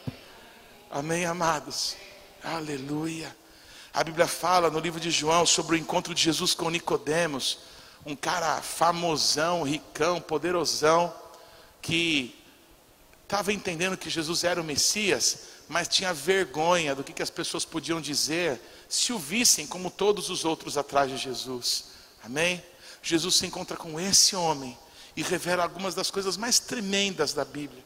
[0.92, 1.96] Amém, amados?
[2.44, 3.36] Aleluia.
[3.92, 7.58] A Bíblia fala no livro de João sobre o encontro de Jesus com Nicodemos,
[8.06, 11.14] um cara famosão, ricão, poderosão,
[11.82, 12.36] que
[13.24, 17.64] estava entendendo que Jesus era o Messias, mas tinha vergonha do que, que as pessoas
[17.64, 18.60] podiam dizer
[18.90, 21.86] se o vissem como todos os outros atrás de Jesus.
[22.24, 22.62] Amém?
[23.02, 24.78] Jesus se encontra com esse homem
[25.16, 27.84] e revela algumas das coisas mais tremendas da Bíblia.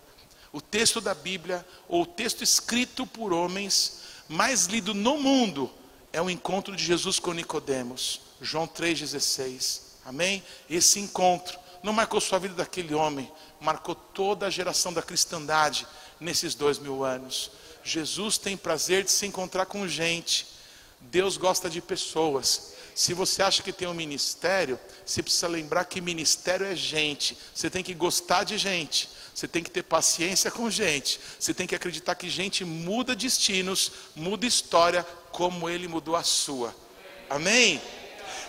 [0.51, 5.69] O texto da Bíblia, ou o texto escrito por homens, mais lido no mundo,
[6.11, 8.21] é o encontro de Jesus com Nicodemos.
[8.41, 9.84] João 3,16.
[10.05, 10.43] Amém?
[10.69, 15.87] Esse encontro não marcou só a vida daquele homem, marcou toda a geração da cristandade
[16.19, 17.51] nesses dois mil anos.
[17.83, 20.47] Jesus tem prazer de se encontrar com gente.
[21.01, 22.73] Deus gosta de pessoas.
[22.95, 27.37] Se você acha que tem um ministério, você precisa lembrar que ministério é gente.
[27.53, 29.09] Você tem que gostar de gente.
[29.33, 31.19] Você tem que ter paciência com gente.
[31.37, 36.73] Você tem que acreditar que gente muda destinos, muda história, como ele mudou a sua.
[37.29, 37.81] Amém?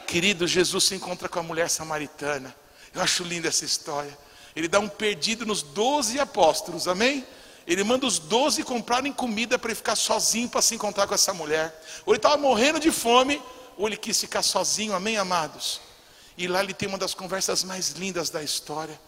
[0.07, 2.55] Querido, Jesus se encontra com a mulher samaritana.
[2.95, 4.17] Eu acho linda essa história.
[4.55, 7.27] Ele dá um perdido nos doze apóstolos, amém?
[7.67, 11.35] Ele manda os doze comprarem comida para ele ficar sozinho para se encontrar com essa
[11.35, 11.83] mulher.
[12.07, 13.43] Ou ele estava morrendo de fome,
[13.77, 15.81] ou ele quis ficar sozinho, amém, amados?
[16.39, 18.99] E lá ele tem uma das conversas mais lindas da história.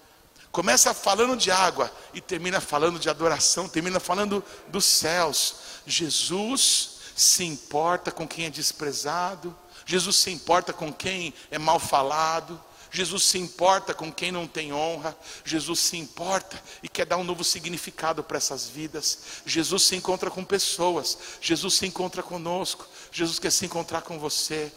[0.50, 5.56] Começa falando de água e termina falando de adoração, termina falando dos céus.
[5.86, 9.56] Jesus se importa com quem é desprezado,
[9.88, 14.70] Jesus se importa com quem é mal falado, Jesus se importa com quem não tem
[14.70, 19.18] honra, Jesus se importa e quer dar um novo significado para essas vidas.
[19.46, 24.70] Jesus se encontra com pessoas, Jesus se encontra conosco, Jesus quer se encontrar com você.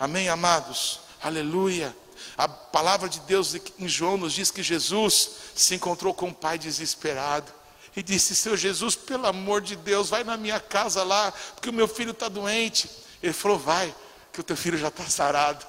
[0.00, 1.00] Amém, amados?
[1.22, 1.94] Aleluia.
[2.34, 6.58] A palavra de Deus em João nos diz que Jesus se encontrou com um pai
[6.58, 7.52] desesperado
[7.94, 11.72] e disse: Seu Jesus, pelo amor de Deus, vai na minha casa lá, porque o
[11.72, 12.88] meu filho está doente.
[13.22, 13.94] Ele falou: Vai,
[14.34, 15.64] que o teu filho já está sarado.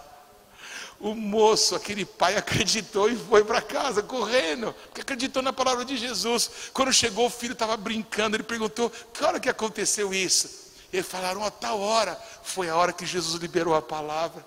[1.00, 5.96] O moço, aquele pai, acreditou e foi para casa correndo, porque acreditou na palavra de
[5.96, 6.50] Jesus.
[6.74, 8.36] Quando chegou, o filho estava brincando.
[8.36, 10.50] Ele perguntou: Que hora que aconteceu isso?
[10.92, 12.20] Eles falaram: A tal hora.
[12.44, 14.44] Foi a hora que Jesus liberou a palavra.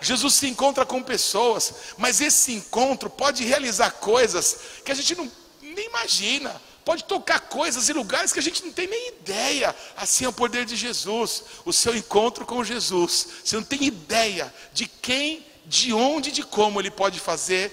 [0.00, 5.30] Jesus se encontra com pessoas, mas esse encontro pode realizar coisas que a gente não,
[5.62, 6.60] nem imagina.
[6.84, 9.74] Pode tocar coisas em lugares que a gente não tem nem ideia.
[9.96, 11.44] Assim é o poder de Jesus.
[11.64, 13.26] O seu encontro com Jesus.
[13.44, 17.72] Você não tem ideia de quem de onde e de como ele pode fazer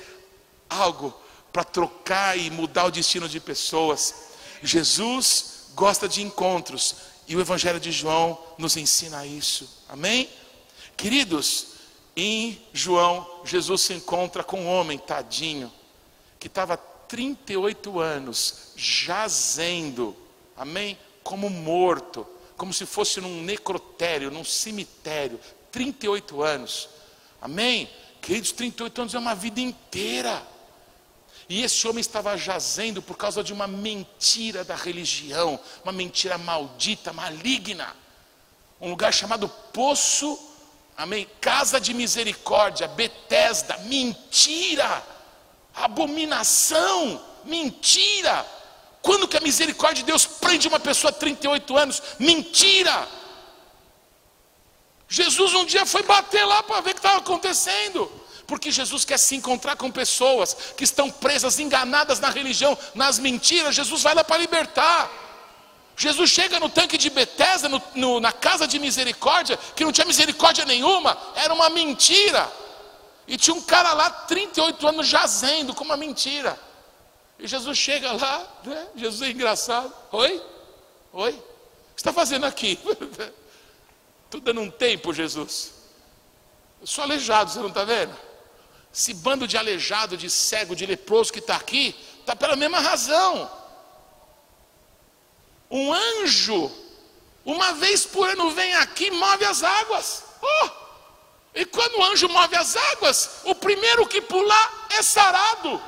[0.69, 1.13] algo
[1.51, 4.13] para trocar e mudar o destino de pessoas.
[4.61, 6.95] Jesus gosta de encontros
[7.27, 9.67] e o Evangelho de João nos ensina isso.
[9.89, 10.29] Amém?
[10.95, 11.67] Queridos,
[12.15, 15.71] em João, Jesus se encontra com um homem tadinho
[16.39, 20.15] que estava 38 anos jazendo,
[20.55, 20.97] amém?
[21.23, 25.39] Como morto, como se fosse num necrotério, num cemitério,
[25.71, 26.89] 38 anos.
[27.41, 27.89] Amém?
[28.21, 30.41] Queridos, 38 anos é uma vida inteira.
[31.49, 37.13] E esse homem estava jazendo por causa de uma mentira da religião, uma mentira maldita,
[37.13, 37.95] maligna.
[38.81, 40.37] Um lugar chamado Poço,
[40.97, 41.27] amém?
[41.39, 45.01] Casa de Misericórdia, Betesda, mentira.
[45.83, 48.45] Abominação, mentira.
[49.01, 52.01] Quando que a misericórdia de Deus prende uma pessoa 38 anos?
[52.19, 53.07] Mentira.
[55.07, 58.11] Jesus um dia foi bater lá para ver o que estava acontecendo.
[58.45, 63.75] Porque Jesus quer se encontrar com pessoas que estão presas, enganadas na religião, nas mentiras.
[63.75, 65.09] Jesus vai lá para libertar.
[65.97, 67.69] Jesus chega no tanque de Betesda,
[68.21, 72.49] na casa de misericórdia, que não tinha misericórdia nenhuma, era uma mentira.
[73.27, 76.57] E tinha um cara lá, 38 anos, jazendo com uma mentira.
[77.37, 78.87] E Jesus chega lá, né?
[78.95, 79.93] Jesus é engraçado.
[80.13, 80.41] Oi?
[81.11, 81.31] Oi?
[81.31, 82.79] O que está fazendo aqui?
[84.25, 85.73] Estou dando um tempo, Jesus.
[86.79, 88.15] Eu sou aleijado, você não está vendo?
[88.93, 93.51] Esse bando de aleijado, de cego, de leproso que está aqui, está pela mesma razão.
[95.69, 96.71] Um anjo,
[97.45, 100.23] uma vez por ano, vem aqui e move as águas.
[100.41, 100.86] Oh!
[101.57, 105.81] E quando o anjo move as águas, o primeiro que pular é sarado.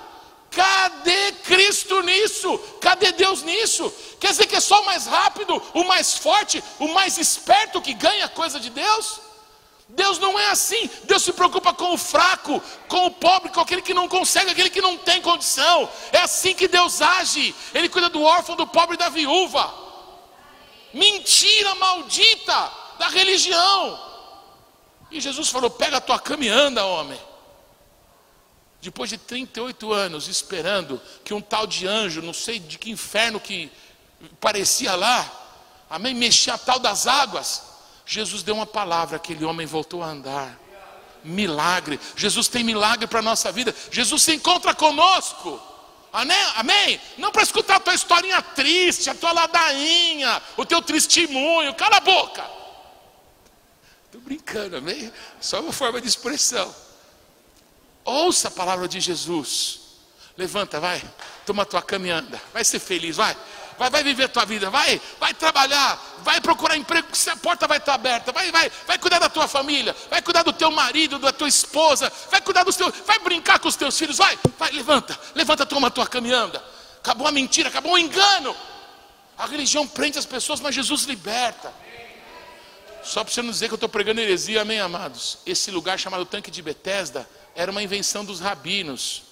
[0.49, 2.57] Cadê Cristo nisso?
[2.81, 3.93] Cadê Deus nisso?
[4.19, 7.93] Quer dizer que é só o mais rápido, o mais forte, o mais esperto que
[7.93, 9.21] ganha a coisa de Deus?
[9.89, 10.89] Deus não é assim.
[11.03, 14.71] Deus se preocupa com o fraco, com o pobre, com aquele que não consegue, aquele
[14.71, 15.87] que não tem condição.
[16.11, 17.53] É assim que Deus age.
[17.75, 19.71] Ele cuida do órfão, do pobre e da viúva.
[20.91, 24.08] Mentira maldita da religião.
[25.11, 27.19] E Jesus falou: pega a tua cama e anda, homem.
[28.81, 33.39] Depois de 38 anos esperando que um tal de anjo, não sei de que inferno
[33.39, 33.69] que
[34.39, 35.29] parecia lá,
[35.89, 37.63] amém, mexia a tal das águas.
[38.05, 40.57] Jesus deu uma palavra, aquele homem voltou a andar.
[41.23, 41.99] Milagre.
[42.15, 43.75] Jesus tem milagre para a nossa vida.
[43.91, 45.61] Jesus se encontra conosco.
[46.11, 46.99] Amém?
[47.17, 51.75] Não para escutar a tua historinha triste, a tua ladainha, o teu testemunho.
[51.75, 52.58] Cala a boca.
[54.29, 55.11] Brincando, amém?
[55.41, 56.71] Só uma forma de expressão.
[58.05, 59.79] Ouça a palavra de Jesus.
[60.37, 61.01] Levanta, vai.
[61.47, 62.39] Toma tua cama e anda.
[62.53, 63.35] Vai ser feliz, vai.
[63.75, 67.65] Vai, vai viver a tua vida, vai, vai trabalhar, vai procurar emprego, se a porta
[67.65, 71.17] vai estar aberta, vai, vai, vai cuidar da tua família, vai cuidar do teu marido,
[71.17, 74.69] da tua esposa, vai cuidar dos teus, vai brincar com os teus filhos, vai, vai,
[74.71, 76.61] levanta, levanta, toma tua cama anda.
[76.99, 78.53] Acabou a mentira, acabou o engano.
[79.37, 81.73] A religião prende as pessoas, mas Jesus liberta.
[83.09, 85.39] Só para você não dizer que eu estou pregando heresia, amém, amados?
[85.43, 89.23] Esse lugar chamado Tanque de Betesda era uma invenção dos rabinos,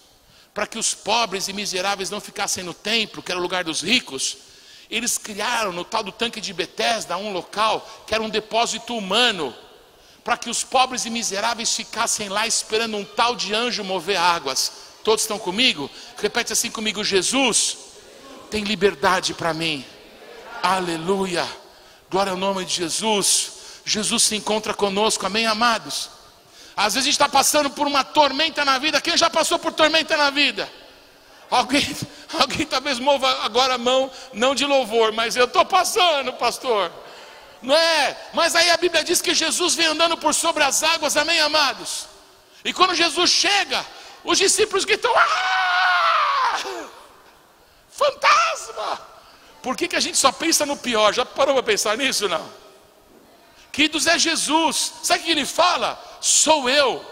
[0.51, 3.81] para que os pobres e miseráveis não ficassem no templo, que era o lugar dos
[3.81, 4.37] ricos.
[4.89, 9.53] Eles criaram no tal do tanque de Betesda um local que era um depósito humano,
[10.23, 14.71] para que os pobres e miseráveis ficassem lá esperando um tal de anjo mover águas.
[15.03, 15.87] Todos estão comigo?
[16.17, 17.77] Repete assim comigo: Jesus
[18.49, 19.85] tem liberdade para mim.
[20.63, 21.47] Aleluia.
[22.09, 23.56] Glória ao nome de Jesus.
[23.87, 26.09] Jesus se encontra conosco, amém, amados?
[26.75, 28.99] Às vezes a gente está passando por uma tormenta na vida.
[28.99, 30.69] Quem já passou por tormenta na vida?
[31.49, 31.95] Alguém,
[32.37, 36.91] alguém talvez mova agora a mão, não de louvor, mas eu estou passando, pastor.
[37.61, 38.17] Não é?
[38.33, 42.07] Mas aí a Bíblia diz que Jesus vem andando por sobre as águas, amém, amados?
[42.65, 43.85] E quando Jesus chega,
[44.21, 46.57] os discípulos gritam: Ah!
[47.89, 49.01] Fantasma!
[49.61, 51.13] Por que, que a gente só pensa no pior?
[51.13, 52.27] Já parou para pensar nisso?
[52.27, 52.66] Não.
[53.77, 54.91] Queridos, é Jesus.
[55.03, 56.03] Sabe o que ele fala?
[56.19, 57.05] sou eu,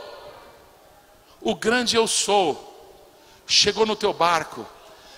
[1.40, 3.00] o grande eu sou,
[3.46, 4.66] chegou no teu barco,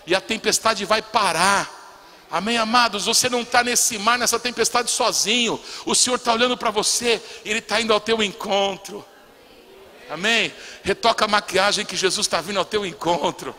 [0.06, 1.74] e a tempestade vai parar.
[2.30, 3.06] Amém, amados?
[3.06, 5.58] Você não está nesse mar, nessa tempestade sozinho.
[5.86, 9.06] O Senhor está olhando para você, Ele está indo ao teu encontro.
[10.10, 10.54] Amém?
[10.84, 13.56] Retoca a maquiagem que Jesus está vindo ao teu encontro.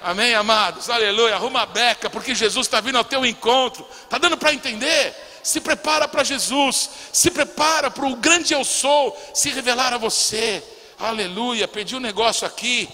[0.00, 0.88] Amém, amados?
[0.88, 1.34] Aleluia.
[1.34, 3.84] Arruma a beca, porque Jesus está vindo ao teu encontro.
[4.04, 5.12] Está dando para entender?
[5.42, 10.62] Se prepara para Jesus, se prepara para o grande eu sou se revelar a você.
[10.98, 12.88] Aleluia, perdi um negócio aqui.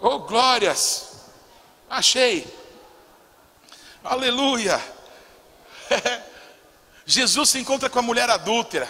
[0.00, 1.12] Oh, glórias.
[1.88, 2.46] Achei.
[4.02, 4.82] Aleluia.
[7.04, 8.88] Jesus se encontra com a mulher adúltera.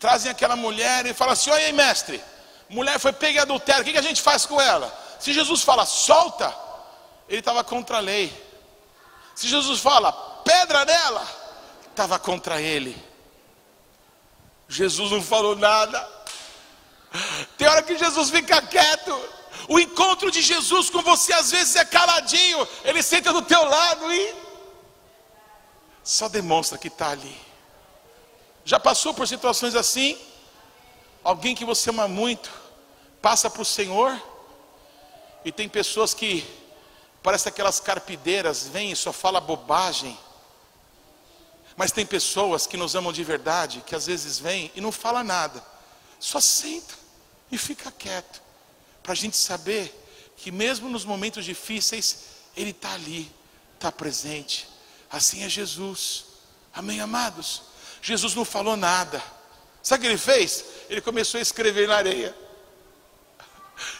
[0.00, 2.22] Trazem aquela mulher e fala assim: Oi, mestre,
[2.68, 4.92] mulher foi pega adultério, o que a gente faz com ela?
[5.18, 6.54] Se Jesus fala, solta,
[7.28, 8.32] ele estava contra a lei.
[9.34, 10.12] Se Jesus fala,
[10.44, 11.26] pedra nela,
[11.98, 12.96] estava contra ele.
[14.68, 16.08] Jesus não falou nada.
[17.56, 19.20] Tem hora que Jesus fica quieto.
[19.68, 22.68] O encontro de Jesus com você às vezes é caladinho.
[22.84, 24.34] Ele senta do teu lado e
[26.04, 27.36] só demonstra que está ali.
[28.64, 30.16] Já passou por situações assim?
[31.24, 32.48] Alguém que você ama muito
[33.20, 34.16] passa para o Senhor
[35.44, 36.46] e tem pessoas que
[37.24, 40.16] parece aquelas carpideiras, vêm e só fala bobagem
[41.78, 45.22] mas tem pessoas que nos amam de verdade, que às vezes vêm e não fala
[45.22, 45.64] nada,
[46.18, 46.92] só senta
[47.52, 48.42] e fica quieto,
[49.00, 49.94] para a gente saber
[50.36, 52.18] que mesmo nos momentos difíceis,
[52.56, 53.30] Ele está ali,
[53.76, 54.68] está presente.
[55.08, 56.24] Assim é Jesus.
[56.74, 57.62] Amém, amados?
[58.02, 59.22] Jesus não falou nada.
[59.80, 60.64] Sabe o que ele fez?
[60.90, 62.36] Ele começou a escrever na areia.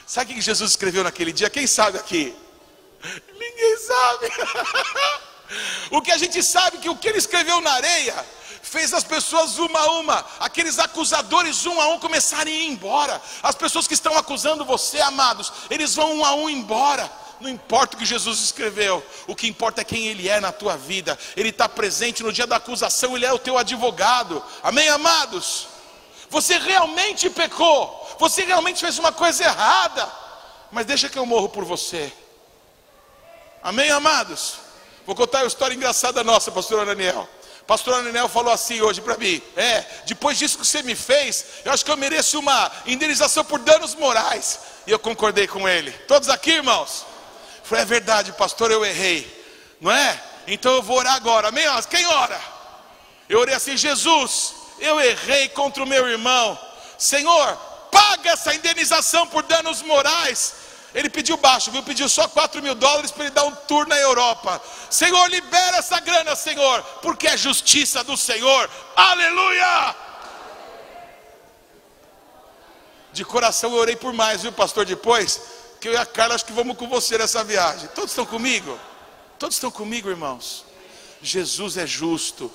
[0.05, 1.49] Sabe o que Jesus escreveu naquele dia?
[1.49, 2.37] Quem sabe aqui?
[3.39, 4.27] Ninguém sabe.
[5.91, 8.27] o que a gente sabe é que o que ele escreveu na areia
[8.63, 13.21] fez as pessoas uma a uma, aqueles acusadores um a um começarem a ir embora.
[13.43, 17.11] As pessoas que estão acusando você, amados, eles vão um a um embora.
[17.41, 20.77] Não importa o que Jesus escreveu, o que importa é quem Ele é na tua
[20.77, 21.17] vida.
[21.37, 24.43] Ele está presente no dia da acusação, Ele é o teu advogado.
[24.63, 25.69] Amém, amados?
[26.29, 30.11] Você realmente pecou, você realmente fez uma coisa errada,
[30.71, 32.13] mas deixa que eu morro por você.
[33.63, 34.68] Amém, amados?
[35.09, 37.27] Vou contar uma história engraçada nossa, pastor Daniel.
[37.67, 41.73] Pastor Ananel falou assim hoje para mim: É, depois disso que você me fez, eu
[41.73, 44.61] acho que eu mereço uma indenização por danos morais.
[44.87, 45.93] E eu concordei com ele.
[46.07, 47.07] Todos aqui, irmãos?
[47.65, 49.27] Falei: É verdade, pastor, eu errei,
[49.81, 50.23] não é?
[50.47, 51.49] Então eu vou orar agora.
[51.49, 51.65] Amém?
[51.89, 52.39] Quem ora?
[53.31, 56.59] Eu orei assim: Jesus, eu errei contra o meu irmão.
[56.99, 57.57] Senhor,
[57.91, 61.83] paga essa indenização por danos morais ele pediu baixo, viu?
[61.83, 64.61] Pediu só 4 mil dólares para ele dar um tour na Europa.
[64.91, 68.71] Senhor, libera essa grana, Senhor, porque é justiça do Senhor.
[68.97, 69.95] Aleluia!
[73.13, 74.87] De coração eu orei por mais, viu, pastor?
[74.87, 75.41] Depois,
[75.81, 77.89] que eu e a Carla acho que vamos com você nessa viagem.
[77.95, 78.79] Todos estão comigo?
[79.39, 80.65] Todos estão comigo, irmãos?
[81.21, 82.51] Jesus é justo.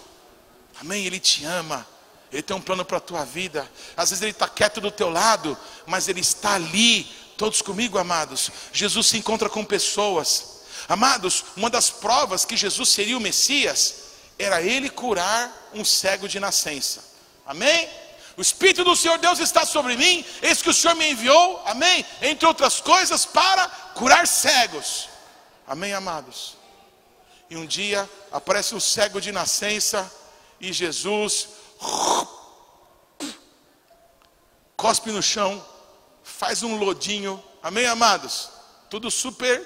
[0.79, 1.05] Amém?
[1.05, 1.85] Ele te ama.
[2.31, 3.69] Ele tem um plano para a tua vida.
[3.95, 8.51] Às vezes ele está quieto do teu lado, mas ele está ali Todos comigo, amados.
[8.71, 10.61] Jesus se encontra com pessoas.
[10.87, 13.95] Amados, uma das provas que Jesus seria o Messias
[14.37, 17.03] era ele curar um cego de nascença.
[17.45, 17.89] Amém?
[18.35, 22.03] O Espírito do Senhor Deus está sobre mim, eis que o Senhor me enviou, amém?
[22.21, 25.07] Entre outras coisas, para curar cegos.
[25.67, 26.57] Amém, amados?
[27.49, 30.11] E um dia aparece um cego de nascença
[30.59, 31.49] e Jesus
[34.75, 35.63] cospe no chão
[36.23, 38.49] faz um lodinho, amém, amados?
[38.89, 39.65] Tudo super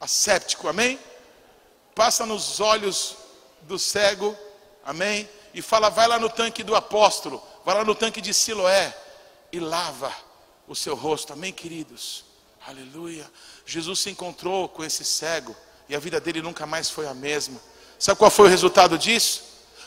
[0.00, 0.98] asséptico, amém?
[1.94, 3.16] Passa nos olhos
[3.62, 4.36] do cego,
[4.84, 5.28] amém?
[5.52, 8.96] E fala, vai lá no tanque do apóstolo, vai lá no tanque de Siloé
[9.52, 10.12] e lava
[10.66, 12.24] o seu rosto, amém, queridos?
[12.66, 13.30] Aleluia.
[13.66, 15.54] Jesus se encontrou com esse cego
[15.88, 17.60] e a vida dele nunca mais foi a mesma.
[17.98, 19.42] Sabe qual foi o resultado disso?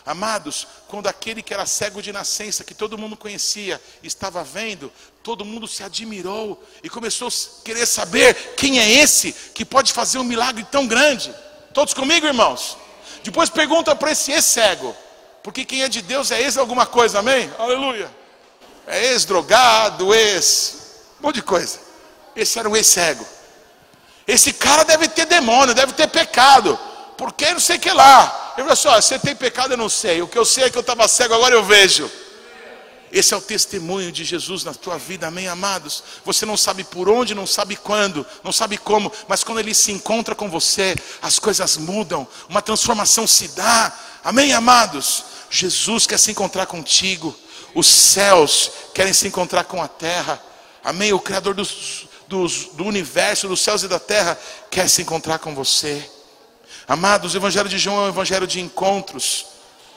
[0.06, 4.92] Amados, quando aquele que era cego de nascença, que todo mundo conhecia, estava vendo,
[5.28, 7.32] todo mundo se admirou e começou a
[7.66, 11.36] querer saber quem é esse que pode fazer um milagre tão grande.
[11.74, 12.78] Todos comigo, irmãos?
[13.26, 14.96] Depois pergunta para esse ex-cego,
[15.44, 17.52] porque quem é de Deus é ex alguma coisa, amém?
[17.60, 18.10] Aleluia.
[18.88, 21.02] É ex-drogado, ex.
[21.20, 21.78] um monte de coisa.
[22.34, 23.28] Esse era o ex-cego.
[24.26, 26.80] Esse cara deve ter demônio, deve ter pecado,
[27.18, 28.54] porque não sei o que lá.
[28.56, 30.22] Ele falou assim: ó, você tem pecado, eu não sei.
[30.22, 32.10] O que eu sei é que eu estava cego, agora eu vejo.
[33.12, 36.04] Esse é o testemunho de Jesus na tua vida, amém, amados?
[36.26, 39.92] Você não sabe por onde, não sabe quando, não sabe como, mas quando ele se
[39.92, 45.24] encontra com você, as coisas mudam, uma transformação se dá, amém, amados?
[45.50, 47.34] Jesus quer se encontrar contigo,
[47.74, 50.42] os céus querem se encontrar com a terra,
[50.84, 51.14] amém?
[51.14, 54.38] O Criador dos, dos, do universo, dos céus e da terra,
[54.70, 56.10] quer se encontrar com você.
[56.86, 59.46] Amados, o Evangelho de João é um evangelho de encontros.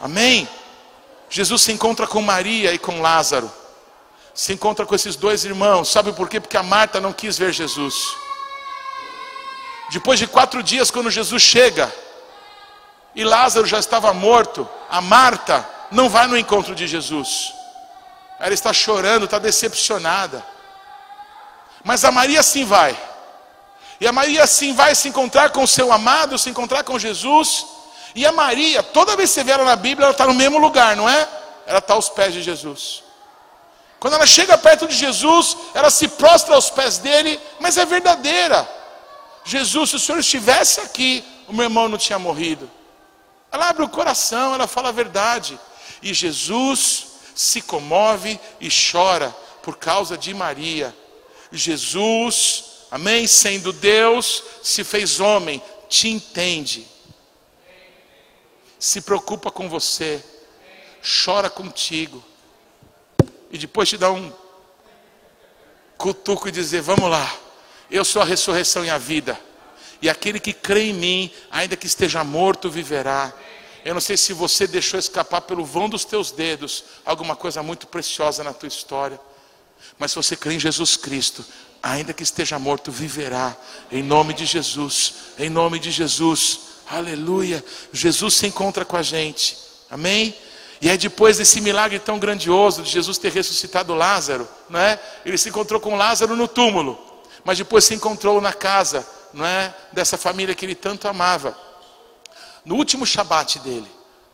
[0.00, 0.48] Amém?
[1.30, 3.50] Jesus se encontra com Maria e com Lázaro.
[4.34, 5.90] Se encontra com esses dois irmãos.
[5.90, 6.40] Sabe por quê?
[6.40, 7.94] Porque a Marta não quis ver Jesus.
[9.92, 11.92] Depois de quatro dias, quando Jesus chega,
[13.14, 17.52] e Lázaro já estava morto, a Marta não vai no encontro de Jesus.
[18.40, 20.44] Ela está chorando, está decepcionada.
[21.84, 22.96] Mas a Maria sim vai.
[24.00, 27.66] E a Maria assim vai se encontrar com seu amado, se encontrar com Jesus.
[28.14, 30.58] E a Maria, toda vez que você vê ela na Bíblia, ela está no mesmo
[30.58, 31.28] lugar, não é?
[31.66, 33.04] Ela está aos pés de Jesus.
[33.98, 38.68] Quando ela chega perto de Jesus, ela se prostra aos pés dele, mas é verdadeira.
[39.44, 42.70] Jesus, se o Senhor estivesse aqui, o meu irmão não tinha morrido.
[43.52, 45.58] Ela abre o coração, ela fala a verdade.
[46.02, 50.94] E Jesus se comove e chora por causa de Maria.
[51.52, 53.26] Jesus amém?
[53.26, 56.86] Sendo Deus, se fez homem, te entende,
[58.80, 60.24] se preocupa com você,
[61.22, 62.24] chora contigo,
[63.50, 64.32] e depois te dá um
[65.98, 67.30] cutuco e dizer: Vamos lá,
[67.90, 69.38] eu sou a ressurreição e a vida,
[70.00, 73.32] e aquele que crê em mim, ainda que esteja morto, viverá.
[73.84, 77.86] Eu não sei se você deixou escapar pelo vão dos teus dedos alguma coisa muito
[77.86, 79.20] preciosa na tua história.
[79.98, 81.44] Mas se você crê em Jesus Cristo,
[81.82, 83.56] ainda que esteja morto, viverá.
[83.90, 85.14] Em nome de Jesus.
[85.38, 86.69] Em nome de Jesus.
[86.90, 87.64] Aleluia.
[87.92, 89.56] Jesus se encontra com a gente.
[89.88, 90.34] Amém?
[90.80, 94.98] E é depois desse milagre tão grandioso de Jesus ter ressuscitado Lázaro, não é?
[95.24, 96.98] Ele se encontrou com Lázaro no túmulo,
[97.44, 99.74] mas depois se encontrou na casa, não é?
[99.92, 101.56] Dessa família que ele tanto amava.
[102.64, 103.90] No último Shabat dele,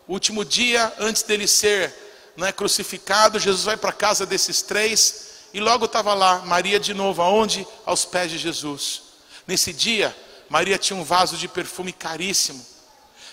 [0.09, 1.93] o último dia antes dele ser
[2.37, 6.79] não é, crucificado, Jesus vai para a casa desses três e logo estava lá Maria
[6.79, 7.67] de novo, aonde?
[7.85, 9.03] Aos pés de Jesus.
[9.47, 10.15] Nesse dia,
[10.49, 12.65] Maria tinha um vaso de perfume caríssimo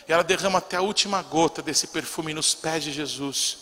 [0.07, 3.57] e ela derrama até a última gota desse perfume nos pés de Jesus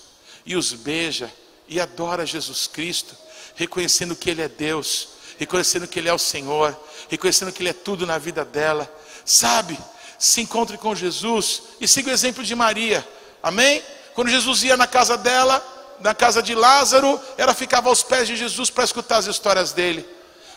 [0.45, 1.31] e os beija
[1.67, 3.15] e adora Jesus Cristo,
[3.55, 6.77] reconhecendo que Ele é Deus, reconhecendo que Ele é o Senhor,
[7.09, 8.91] reconhecendo que Ele é tudo na vida dela.
[9.23, 9.77] Sabe?
[10.17, 13.07] Se encontre com Jesus e siga o exemplo de Maria.
[13.41, 13.83] Amém?
[14.13, 15.63] Quando Jesus ia na casa dela,
[15.99, 20.07] na casa de Lázaro, ela ficava aos pés de Jesus para escutar as histórias dele.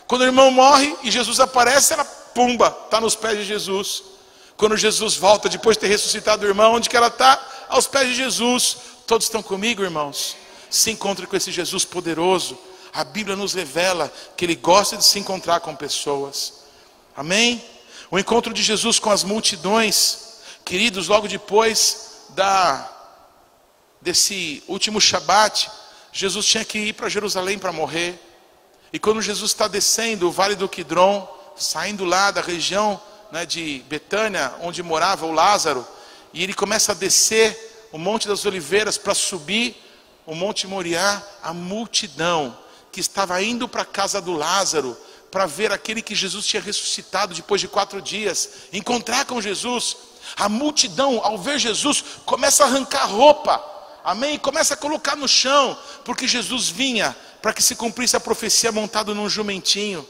[0.07, 2.05] Quando o irmão morre e Jesus aparece, ela
[2.35, 4.03] pumba, está nos pés de Jesus.
[4.57, 7.41] Quando Jesus volta, depois de ter ressuscitado o irmão, onde que ela está?
[7.69, 8.77] Aos pés de Jesus.
[9.07, 10.35] Todos estão comigo, irmãos?
[10.69, 12.57] Se encontre com esse Jesus poderoso.
[12.93, 16.65] A Bíblia nos revela que ele gosta de se encontrar com pessoas.
[17.15, 17.63] Amém?
[18.11, 22.91] O encontro de Jesus com as multidões, queridos, logo depois da
[24.01, 25.69] desse último Shabat,
[26.13, 28.19] Jesus tinha que ir para Jerusalém para morrer.
[28.93, 33.01] E quando Jesus está descendo o vale do Quidron, saindo lá da região
[33.31, 35.85] né, de Betânia, onde morava o Lázaro,
[36.33, 39.81] e ele começa a descer o Monte das Oliveiras para subir
[40.25, 42.57] o Monte Moriá, a multidão
[42.91, 44.97] que estava indo para a casa do Lázaro
[45.29, 49.97] para ver aquele que Jesus tinha ressuscitado depois de quatro dias, encontrar com Jesus.
[50.37, 53.61] A multidão, ao ver Jesus, começa a arrancar roupa,
[54.03, 54.39] amém?
[54.39, 59.13] Começa a colocar no chão, porque Jesus vinha para que se cumprisse a profecia montado
[59.13, 60.07] num jumentinho.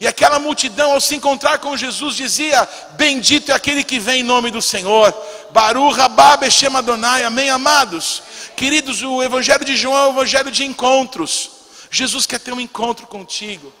[0.00, 4.24] E aquela multidão, ao se encontrar com Jesus, dizia: Bendito é aquele que vem em
[4.24, 5.12] nome do Senhor.
[5.50, 7.24] Baru Rabá Beshem Adonai.
[7.24, 8.22] Amém, amados?
[8.56, 11.50] Queridos, o Evangelho de João é o Evangelho de encontros.
[11.90, 13.72] Jesus quer ter um encontro contigo.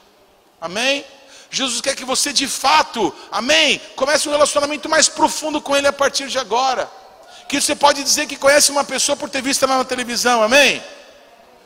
[0.60, 1.04] Amém?
[1.50, 5.92] Jesus quer que você de fato, amém, comece um relacionamento mais profundo com Ele a
[5.92, 6.90] partir de agora.
[7.48, 10.82] Que você pode dizer que conhece uma pessoa por ter visto ela na televisão, amém?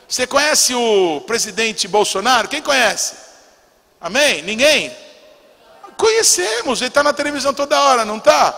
[0.07, 2.47] Você conhece o presidente Bolsonaro?
[2.47, 3.15] Quem conhece?
[4.03, 4.41] Amém?
[4.41, 4.93] Ninguém?
[5.95, 8.53] Conhecemos, ele está na televisão toda hora, não está?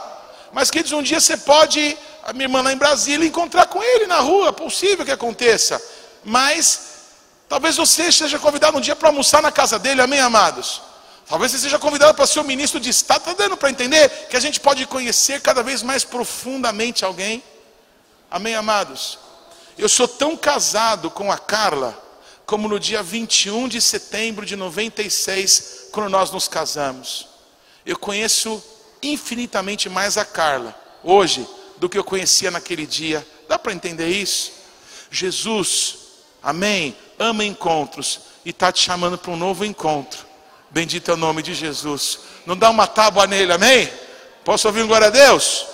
[0.52, 4.08] Mas queridos, um dia você pode, a minha irmã lá em Brasília, encontrar com ele
[4.08, 5.80] na rua, possível que aconteça.
[6.24, 6.80] Mas
[7.48, 10.82] talvez você seja convidado um dia para almoçar na casa dele, amém, amados?
[11.28, 13.20] Talvez você seja convidado para ser o ministro de Estado.
[13.20, 17.44] Está dando para entender que a gente pode conhecer cada vez mais profundamente alguém?
[18.32, 19.20] Amém, amados?
[19.78, 22.05] Eu sou tão casado com a Carla
[22.46, 27.28] como no dia 21 de setembro de 96, quando nós nos casamos.
[27.86, 28.64] Eu conheço
[29.02, 33.26] infinitamente mais a Carla hoje do que eu conhecia naquele dia.
[33.48, 34.52] Dá para entender isso?
[35.12, 35.98] Jesus,
[36.42, 40.26] amém, ama encontros e está te chamando para um novo encontro.
[40.70, 42.20] Bendito é o nome de Jesus.
[42.46, 43.90] Não dá uma tábua nele, amém?
[44.44, 45.66] Posso ouvir um glória a Deus?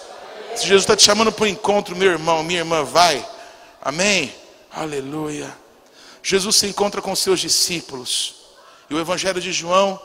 [0.55, 3.25] Se Jesus está te chamando para um encontro, meu irmão, minha irmã, vai.
[3.81, 4.33] Amém?
[4.71, 5.60] Aleluia.
[6.23, 8.35] Jesus se encontra com seus discípulos.
[8.89, 9.99] E o Evangelho de João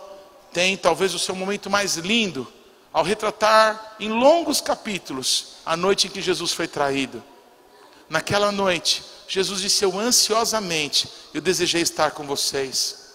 [0.53, 2.51] tem talvez o seu momento mais lindo,
[2.93, 7.23] ao retratar em longos capítulos a noite em que Jesus foi traído.
[8.09, 13.07] Naquela noite, Jesus disse: ansiosamente, eu desejei estar com vocês.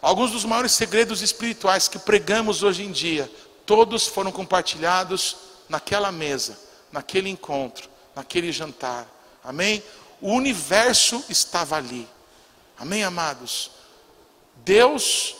[0.00, 3.30] Alguns dos maiores segredos espirituais que pregamos hoje em dia,
[3.66, 5.36] todos foram compartilhados
[5.68, 6.58] naquela mesa,
[6.92, 9.06] naquele encontro, naquele jantar.
[9.42, 9.82] Amém?
[10.20, 12.08] O universo estava ali.
[12.78, 13.70] Amém, amados?
[14.56, 15.34] Deus,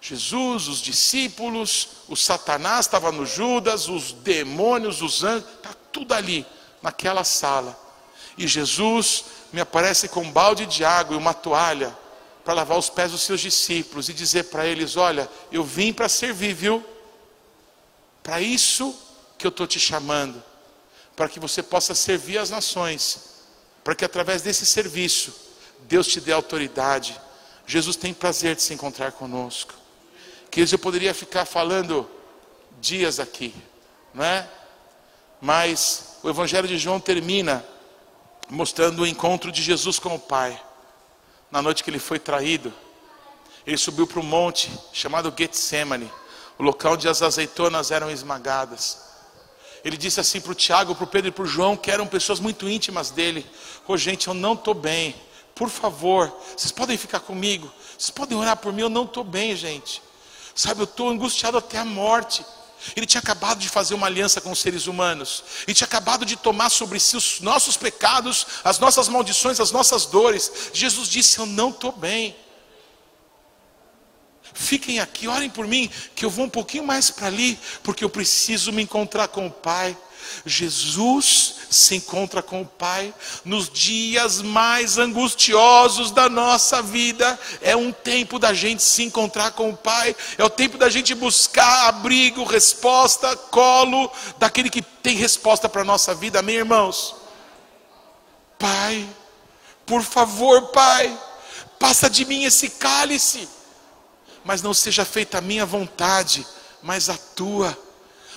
[0.00, 6.46] Jesus, os discípulos, o Satanás estava no Judas, os demônios, os anjos, está tudo ali,
[6.80, 7.78] naquela sala.
[8.38, 11.96] E Jesus me aparece com um balde de água e uma toalha
[12.44, 16.08] para lavar os pés dos seus discípulos e dizer para eles: Olha, eu vim para
[16.08, 16.84] servir, viu?
[18.22, 18.96] Para isso
[19.36, 20.42] que eu estou te chamando,
[21.14, 23.18] para que você possa servir as nações,
[23.82, 25.45] para que através desse serviço
[25.86, 27.18] Deus te dê autoridade.
[27.66, 29.74] Jesus tem prazer de se encontrar conosco.
[30.50, 32.08] Que eu poderia ficar falando
[32.80, 33.54] dias aqui,
[34.14, 34.48] não é?
[35.40, 37.64] Mas o Evangelho de João termina
[38.48, 40.60] mostrando o encontro de Jesus com o Pai.
[41.50, 42.72] Na noite que ele foi traído,
[43.66, 46.10] ele subiu para um monte chamado Getsemane,
[46.58, 49.04] o local onde as azeitonas eram esmagadas.
[49.84, 52.06] Ele disse assim para o Tiago, para o Pedro e para o João, que eram
[52.06, 53.46] pessoas muito íntimas dele:
[53.86, 55.14] Ô oh, gente, eu não estou bem,
[55.56, 57.72] Por favor, vocês podem ficar comigo?
[57.96, 58.82] Vocês podem orar por mim?
[58.82, 60.02] Eu não estou bem, gente.
[60.54, 62.44] Sabe, eu estou angustiado até a morte.
[62.94, 65.42] Ele tinha acabado de fazer uma aliança com os seres humanos.
[65.66, 70.04] Ele tinha acabado de tomar sobre si os nossos pecados, as nossas maldições, as nossas
[70.04, 70.70] dores.
[70.74, 72.36] Jesus disse: Eu não estou bem.
[74.52, 78.10] Fiquem aqui, orem por mim, que eu vou um pouquinho mais para ali, porque eu
[78.10, 79.96] preciso me encontrar com o Pai.
[80.44, 83.12] Jesus se encontra com o Pai
[83.44, 87.38] nos dias mais angustiosos da nossa vida.
[87.60, 91.14] É um tempo da gente se encontrar com o Pai, é o tempo da gente
[91.14, 96.38] buscar abrigo, resposta, colo daquele que tem resposta para a nossa vida.
[96.38, 97.14] Amém, irmãos?
[98.58, 99.08] Pai,
[99.84, 101.16] por favor, Pai,
[101.78, 103.48] passa de mim esse cálice,
[104.44, 106.46] mas não seja feita a minha vontade,
[106.82, 107.85] mas a tua.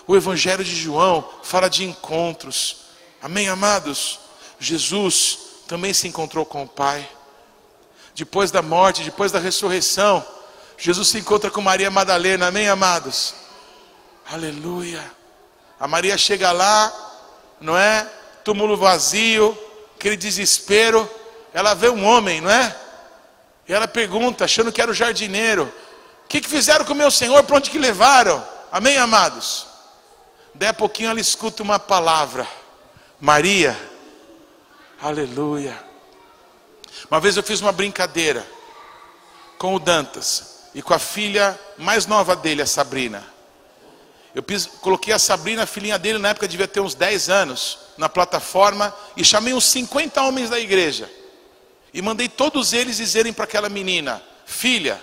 [0.10, 2.78] O Evangelho de João fala de encontros.
[3.22, 4.20] Amém, amados?
[4.60, 5.38] Jesus
[5.68, 7.08] também se encontrou com o Pai.
[8.16, 10.26] Depois da morte, depois da ressurreição,
[10.80, 12.48] Jesus se encontra com Maria Madalena.
[12.48, 13.36] Amém, amados?
[14.32, 15.00] Aleluia.
[15.80, 16.92] A Maria chega lá,
[17.62, 18.10] não é?
[18.44, 19.56] Túmulo vazio,
[19.96, 21.08] aquele desespero.
[21.54, 22.76] Ela vê um homem, não é?
[23.68, 25.72] E ela pergunta, achando que era o jardineiro:
[26.26, 27.44] O que, que fizeram com meu senhor?
[27.44, 28.44] Para onde que levaram?
[28.72, 29.69] Amém, amados?
[30.54, 32.48] Daí a pouquinho ela escuta uma palavra.
[33.20, 33.78] Maria.
[35.02, 35.78] Aleluia.
[37.10, 38.46] Uma vez eu fiz uma brincadeira
[39.58, 43.24] com o Dantas e com a filha mais nova dele, a Sabrina.
[44.34, 47.80] Eu fiz, coloquei a Sabrina, a filhinha dele, na época devia ter uns 10 anos,
[47.98, 51.10] na plataforma e chamei uns 50 homens da igreja.
[51.94, 55.02] E mandei todos eles dizerem para aquela menina: Filha,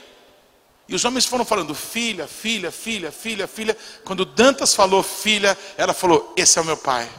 [0.89, 3.77] e os homens foram falando, filha, filha, filha, filha, filha.
[4.05, 7.11] Quando Dantas falou filha, ela falou: Esse é o meu pai.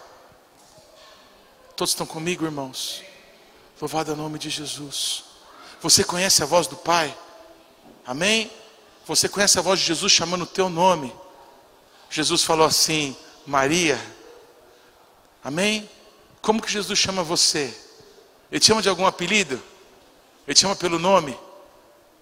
[1.75, 3.03] Todos estão comigo, irmãos?
[3.79, 5.25] Louvado é o nome de Jesus.
[5.81, 7.15] Você conhece a voz do Pai?
[8.05, 8.49] Amém?
[9.05, 11.13] Você conhece a voz de Jesus chamando o teu nome?
[12.09, 13.15] Jesus falou assim:
[13.45, 13.99] Maria.
[15.43, 15.87] Amém?
[16.41, 17.77] Como que Jesus chama você?
[18.49, 19.61] Ele te chama de algum apelido?
[20.47, 21.37] Ele te chama pelo nome?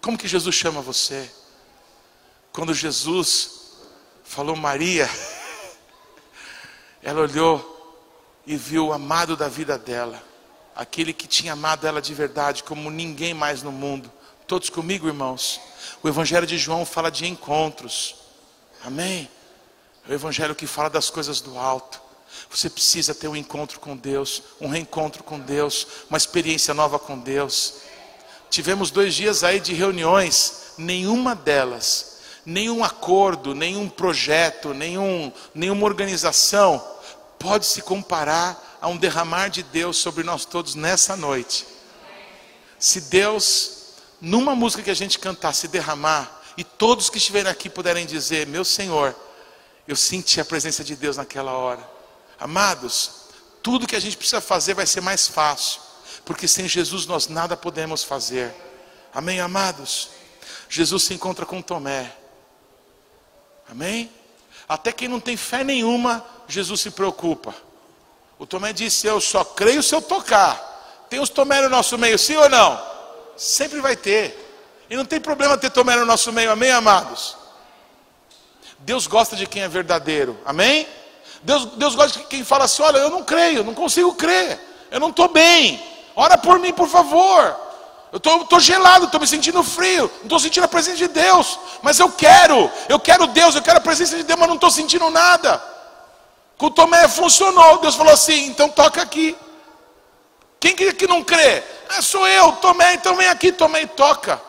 [0.06, 1.28] Como que Jesus chama você?
[2.54, 3.72] Quando Jesus
[4.24, 5.10] falou Maria,
[7.02, 8.06] ela olhou
[8.46, 10.22] e viu o amado da vida dela,
[10.76, 14.12] aquele que tinha amado ela de verdade, como ninguém mais no mundo.
[14.46, 15.60] Todos comigo, irmãos?
[16.04, 18.14] O Evangelho de João fala de encontros,
[18.84, 19.28] amém?
[20.08, 22.00] É o Evangelho que fala das coisas do alto.
[22.52, 27.18] Você precisa ter um encontro com Deus, um reencontro com Deus, uma experiência nova com
[27.18, 27.85] Deus.
[28.50, 36.84] Tivemos dois dias aí de reuniões, nenhuma delas, nenhum acordo, nenhum projeto, nenhum, nenhuma organização
[37.40, 41.66] pode se comparar a um derramar de Deus sobre nós todos nessa noite.
[42.80, 43.72] Se Deus,
[44.22, 48.48] numa música que a gente cantar, se derramar, e todos que estiverem aqui puderem dizer:
[48.48, 49.16] Meu Senhor,
[49.88, 51.88] eu senti a presença de Deus naquela hora.
[52.40, 53.12] Amados,
[53.62, 55.85] tudo que a gente precisa fazer vai ser mais fácil
[56.24, 58.54] porque sem Jesus nós nada podemos fazer.
[59.14, 60.10] Amém, amados?
[60.70, 62.12] Jesus se encontra com Tomé.
[63.70, 64.12] Amém?
[64.68, 67.54] Até quem não tem fé nenhuma, Jesus se preocupa.
[68.38, 71.06] O Tomé disse: Eu só creio se eu tocar.
[71.10, 72.82] Tem os Tomé no nosso meio, sim ou não?
[73.38, 74.42] Sempre vai ter.
[74.90, 77.38] E não tem problema ter Tomé no nosso meio, amém, amados?
[78.80, 80.88] Deus gosta de quem é verdadeiro, amém?
[81.42, 84.60] Deus, Deus gosta de quem fala assim: Olha, eu não creio, não consigo crer,
[84.92, 85.82] eu não estou bem,
[86.16, 87.66] Ora por mim, por favor.
[88.12, 92.00] Eu estou gelado, estou me sentindo frio, não estou sentindo a presença de Deus, mas
[92.00, 95.10] eu quero, eu quero Deus, eu quero a presença de Deus, mas não estou sentindo
[95.10, 95.62] nada.
[96.58, 99.36] Com o Tomé funcionou, Deus falou assim: então toca aqui.
[100.62, 101.62] Quem que, que não crê?
[101.90, 104.42] Ah, sou eu, Tomé, então vem aqui, Tomé e toca.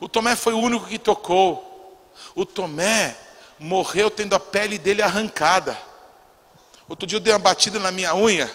[0.00, 2.04] O Tomé foi o único que tocou.
[2.34, 3.16] O Tomé
[3.60, 5.78] morreu tendo a pele dele arrancada.
[6.88, 8.50] Outro dia eu dei uma batida na minha unha,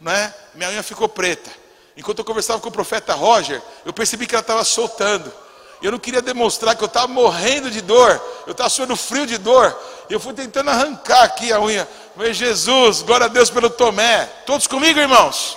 [0.00, 0.32] né?
[0.54, 1.63] Minha unha ficou preta.
[1.96, 5.32] Enquanto eu conversava com o profeta Roger, eu percebi que ela estava soltando.
[5.80, 9.38] Eu não queria demonstrar que eu estava morrendo de dor, eu estava suando frio de
[9.38, 9.78] dor.
[10.08, 11.88] Eu fui tentando arrancar aqui a unha.
[12.16, 14.24] Mas Jesus, glória a Deus pelo Tomé.
[14.46, 15.56] Todos comigo, irmãos?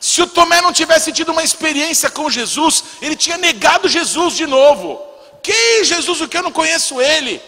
[0.00, 4.46] Se o Tomé não tivesse tido uma experiência com Jesus, ele tinha negado Jesus de
[4.46, 5.00] novo.
[5.42, 7.40] Que Jesus, o que eu não conheço ele?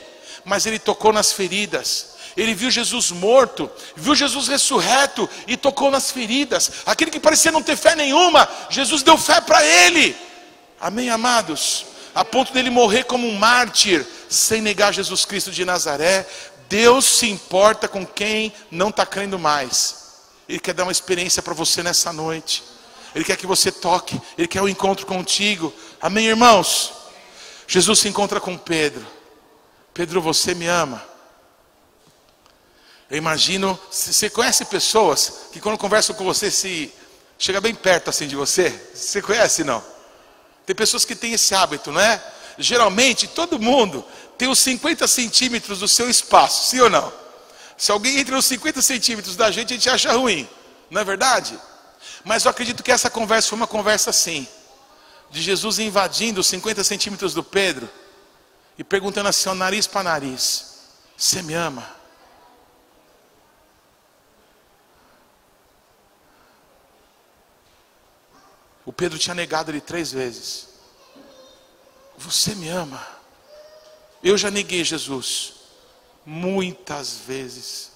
[0.44, 6.10] Mas ele tocou nas feridas ele viu Jesus morto, viu Jesus ressurreto e tocou nas
[6.10, 6.70] feridas.
[6.84, 10.14] Aquele que parecia não ter fé nenhuma, Jesus deu fé para ele.
[10.78, 11.86] Amém, amados?
[12.14, 16.26] A ponto dele morrer como um mártir, sem negar Jesus Cristo de Nazaré.
[16.68, 20.06] Deus se importa com quem não está crendo mais.
[20.48, 22.62] Ele quer dar uma experiência para você nessa noite.
[23.14, 25.72] Ele quer que você toque, Ele quer o um encontro contigo.
[26.00, 26.92] Amém, irmãos?
[27.66, 29.06] Jesus se encontra com Pedro.
[29.94, 31.15] Pedro, você me ama.
[33.10, 36.92] Eu imagino, você conhece pessoas que quando conversam com você se
[37.38, 38.70] chega bem perto assim de você?
[38.92, 39.82] Você conhece não?
[40.64, 42.20] Tem pessoas que têm esse hábito, não é?
[42.58, 44.04] Geralmente todo mundo
[44.36, 47.12] tem os 50 centímetros do seu espaço, sim ou não?
[47.76, 50.48] Se alguém entra nos 50 centímetros da gente, a gente acha ruim,
[50.90, 51.58] não é verdade?
[52.24, 54.48] Mas eu acredito que essa conversa foi uma conversa assim,
[55.30, 57.88] de Jesus invadindo os 50 centímetros do Pedro
[58.76, 60.66] e perguntando assim, ó, nariz para nariz:
[61.16, 61.95] Você me ama?
[68.96, 70.68] Pedro tinha negado ele três vezes.
[72.16, 73.06] Você me ama?
[74.22, 75.54] Eu já neguei Jesus
[76.24, 77.92] muitas vezes.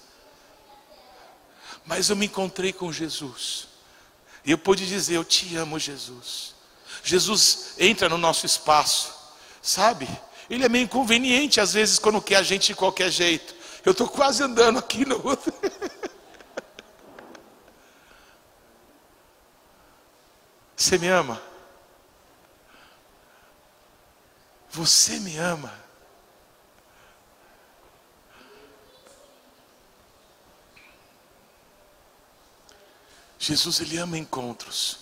[1.85, 3.67] Mas eu me encontrei com Jesus.
[4.45, 6.53] E eu pude dizer: Eu te amo, Jesus.
[7.03, 9.13] Jesus entra no nosso espaço,
[9.61, 10.07] sabe?
[10.49, 13.55] Ele é meio inconveniente às vezes quando quer a gente de qualquer jeito.
[13.83, 15.51] Eu estou quase andando aqui no outro.
[20.81, 21.39] Você me ama?
[24.71, 25.71] Você me ama?
[33.37, 35.01] Jesus, Ele ama encontros.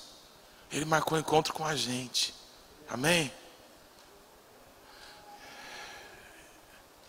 [0.70, 2.36] Ele marcou um encontro com a gente.
[2.90, 3.32] Amém?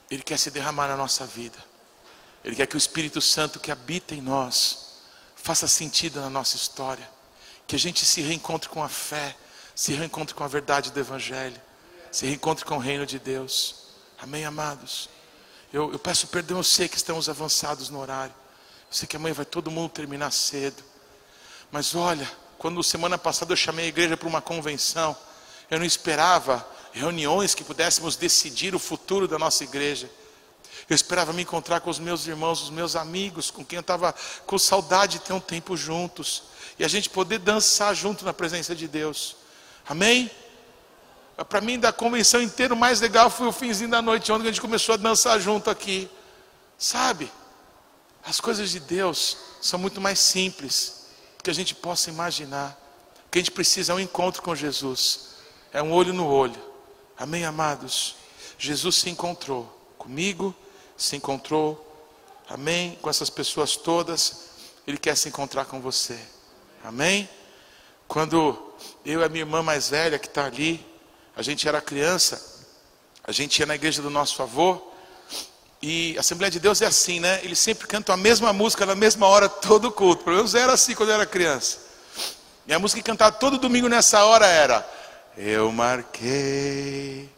[0.08, 1.58] Ele quer se derramar na nossa vida.
[2.44, 5.00] Ele quer que o Espírito Santo que habita em nós
[5.34, 7.18] faça sentido na nossa história
[7.70, 9.36] que a gente se reencontre com a fé,
[9.76, 11.62] se reencontre com a verdade do Evangelho,
[12.10, 13.92] se reencontre com o reino de Deus.
[14.20, 15.08] Amém, amados?
[15.72, 18.34] Eu, eu peço perdão, eu sei que estamos avançados no horário.
[18.88, 20.82] Eu sei que amanhã vai todo mundo terminar cedo.
[21.70, 25.16] Mas olha, quando semana passada eu chamei a igreja para uma convenção,
[25.70, 30.10] eu não esperava reuniões que pudéssemos decidir o futuro da nossa igreja.
[30.89, 34.14] Eu esperava me encontrar com os meus irmãos, os meus amigos, com quem eu estava
[34.47, 36.45] com saudade de ter um tempo juntos
[36.78, 39.37] e a gente poder dançar junto na presença de Deus.
[39.87, 40.31] Amém?
[41.49, 44.51] Para mim, da convenção inteira, o mais legal foi o finzinho da noite, onde a
[44.51, 46.11] gente começou a dançar junto aqui.
[46.78, 47.31] Sabe?
[48.24, 51.07] As coisas de Deus são muito mais simples
[51.39, 52.78] do que a gente possa imaginar.
[53.26, 55.31] O que a gente precisa é um encontro com Jesus.
[55.72, 56.61] É um olho no olho.
[57.16, 58.16] Amém, amados?
[58.59, 59.64] Jesus se encontrou
[59.99, 60.55] comigo,
[61.01, 61.86] se encontrou,
[62.48, 64.51] amém, com essas pessoas todas.
[64.86, 66.18] Ele quer se encontrar com você.
[66.84, 67.28] Amém?
[68.07, 68.74] Quando
[69.05, 70.84] eu e a minha irmã mais velha, que está ali,
[71.34, 72.66] a gente era criança,
[73.24, 74.80] a gente ia na igreja do nosso avô,
[75.82, 77.40] e a Assembleia de Deus é assim, né?
[77.42, 80.24] Eles sempre cantam a mesma música na mesma hora, todo culto.
[80.24, 81.78] Pelo menos era assim quando eu era criança.
[82.66, 84.86] E a música que cantava todo domingo nessa hora era:
[85.38, 87.30] Eu marquei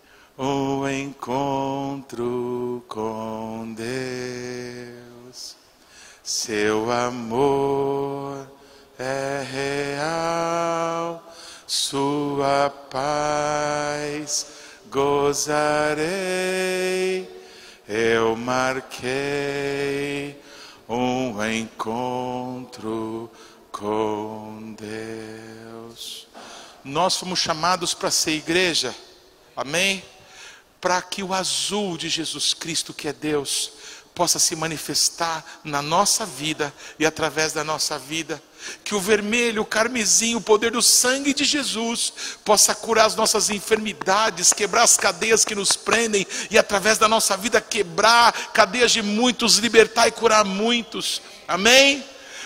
[0.43, 5.55] um encontro com Deus,
[6.21, 8.51] seu amor
[8.99, 11.23] é real,
[11.65, 14.49] sua paz
[14.91, 16.03] gozarei.
[17.89, 20.37] Eu marquei
[20.89, 23.31] um encontro
[23.71, 26.27] com Deus.
[26.85, 28.93] Nós fomos chamados para ser igreja,
[29.57, 30.03] amém?
[30.83, 33.71] Para que o azul de Jesus Cristo, que é Deus,
[34.15, 38.43] possa se manifestar na nossa vida e através da nossa vida.
[38.85, 42.13] Que o vermelho, o carmesim, o poder do sangue de Jesus
[42.45, 47.37] possa curar as nossas enfermidades, quebrar as cadeias que nos prendem e através da nossa
[47.37, 51.23] vida quebrar cadeias de muitos, libertar e curar muitos.
[51.49, 52.05] Amém?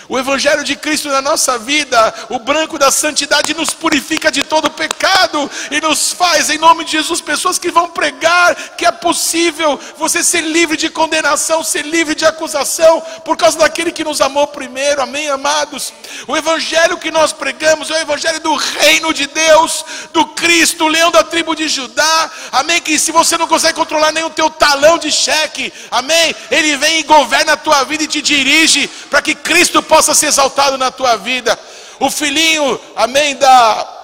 [0.09, 4.71] O Evangelho de Cristo na nossa vida, o branco da santidade, nos purifica de todo
[4.71, 9.79] pecado e nos faz, em nome de Jesus, pessoas que vão pregar que é possível
[9.97, 14.47] você ser livre de condenação, ser livre de acusação, por causa daquele que nos amou
[14.47, 15.93] primeiro, amém, amados?
[16.29, 21.11] O Evangelho que nós pregamos é o Evangelho do reino de Deus, do Cristo, leão
[21.11, 22.81] da tribo de Judá, amém?
[22.81, 26.35] Que se você não consegue controlar nem o teu talão de cheque, amém?
[26.51, 30.15] Ele vem e governa a tua vida e te dirige para que Cristo possa possa
[30.15, 31.59] ser exaltado na tua vida.
[31.99, 33.95] O filhinho, amém, da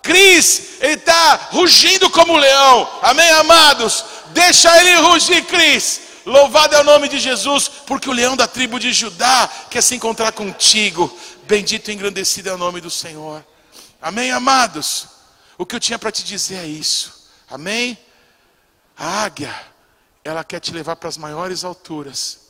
[0.00, 4.04] Cris, ele está rugindo como um leão, amém, amados?
[4.26, 6.02] Deixa ele rugir, Cris.
[6.24, 9.96] Louvado é o nome de Jesus, porque o leão da tribo de Judá quer se
[9.96, 11.12] encontrar contigo.
[11.48, 13.44] Bendito e engrandecido é o nome do Senhor.
[14.00, 15.08] Amém, amados?
[15.58, 17.28] O que eu tinha para te dizer é isso.
[17.50, 17.98] Amém?
[18.96, 19.52] A águia,
[20.22, 22.43] ela quer te levar para as maiores alturas.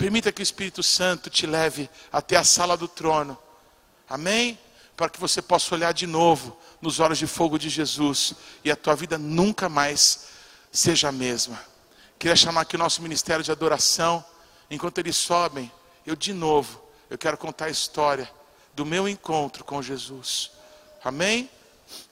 [0.00, 3.36] Permita que o Espírito Santo te leve até a sala do trono.
[4.08, 4.58] Amém?
[4.96, 8.76] para que você possa olhar de novo nos olhos de fogo de Jesus e a
[8.76, 10.26] tua vida nunca mais
[10.70, 11.58] seja a mesma.
[12.18, 14.22] Queria chamar aqui o nosso ministério de adoração.
[14.70, 15.72] Enquanto eles sobem,
[16.04, 18.30] eu de novo, eu quero contar a história
[18.74, 20.50] do meu encontro com Jesus.
[21.02, 21.48] Amém?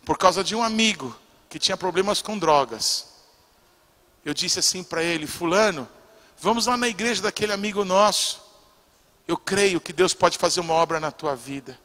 [0.03, 1.15] Por causa de um amigo
[1.51, 3.09] que tinha problemas com drogas.
[4.25, 5.87] Eu disse assim para ele: Fulano,
[6.41, 8.41] vamos lá na igreja daquele amigo nosso.
[9.27, 11.79] Eu creio que Deus pode fazer uma obra na tua vida.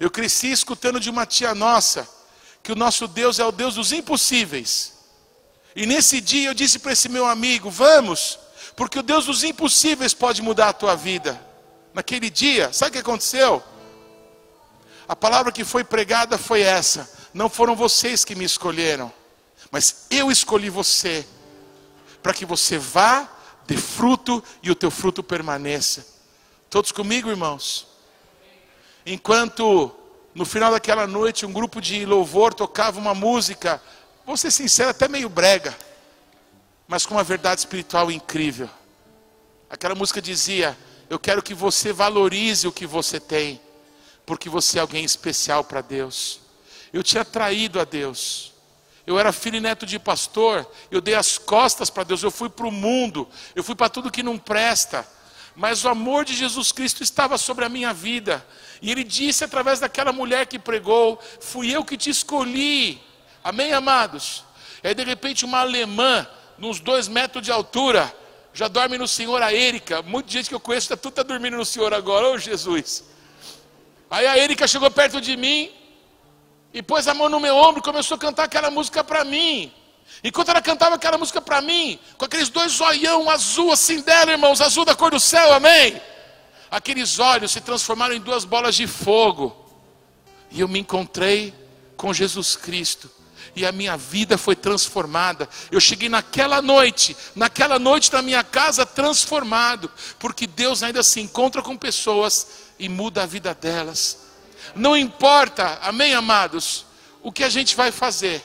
[0.00, 2.08] Eu cresci escutando de uma tia nossa
[2.62, 4.94] que o nosso Deus é o Deus dos impossíveis.
[5.74, 8.38] E nesse dia eu disse para esse meu amigo: Vamos,
[8.76, 11.40] porque o Deus dos impossíveis pode mudar a tua vida.
[11.92, 13.62] Naquele dia, sabe o que aconteceu?
[15.08, 19.12] A palavra que foi pregada foi essa: Não foram vocês que me escolheram,
[19.70, 21.26] mas eu escolhi você,
[22.22, 23.28] para que você vá,
[23.68, 26.06] dê fruto e o teu fruto permaneça.
[26.70, 27.86] Todos comigo, irmãos?
[29.04, 29.94] Enquanto
[30.34, 33.80] no final daquela noite um grupo de louvor tocava uma música,
[34.24, 35.76] vou ser sincero, até meio brega,
[36.86, 38.70] mas com uma verdade espiritual incrível.
[39.68, 40.76] Aquela música dizia:
[41.10, 43.60] Eu quero que você valorize o que você tem,
[44.24, 46.40] porque você é alguém especial para Deus.
[46.90, 48.54] Eu tinha traído a Deus.
[49.08, 52.50] Eu era filho e neto de pastor, eu dei as costas para Deus, eu fui
[52.50, 55.08] para o mundo, eu fui para tudo que não presta.
[55.56, 58.46] Mas o amor de Jesus Cristo estava sobre a minha vida.
[58.82, 63.00] E ele disse através daquela mulher que pregou: Fui eu que te escolhi.
[63.42, 64.44] Amém, amados?
[64.84, 66.28] E aí, de repente, uma alemã,
[66.58, 68.14] nos dois metros de altura,
[68.52, 70.02] já dorme no Senhor, a Érica.
[70.02, 73.04] Muita gente que eu conheço, tá, tudo está dormindo no Senhor agora, ô oh, Jesus.
[74.10, 75.72] Aí a Érica chegou perto de mim,
[76.72, 79.72] e pôs a mão no meu ombro e começou a cantar aquela música para mim.
[80.22, 84.60] Enquanto ela cantava aquela música para mim, com aqueles dois zoião azul assim dela, irmãos,
[84.60, 86.00] azul da cor do céu, amém?
[86.70, 89.56] Aqueles olhos se transformaram em duas bolas de fogo.
[90.50, 91.54] E eu me encontrei
[91.96, 93.10] com Jesus Cristo.
[93.56, 95.48] E a minha vida foi transformada.
[95.70, 101.62] Eu cheguei naquela noite, naquela noite da minha casa transformado, porque Deus ainda se encontra
[101.62, 102.46] com pessoas
[102.78, 104.27] e muda a vida delas.
[104.74, 106.86] Não importa, amém, amados,
[107.22, 108.42] o que a gente vai fazer,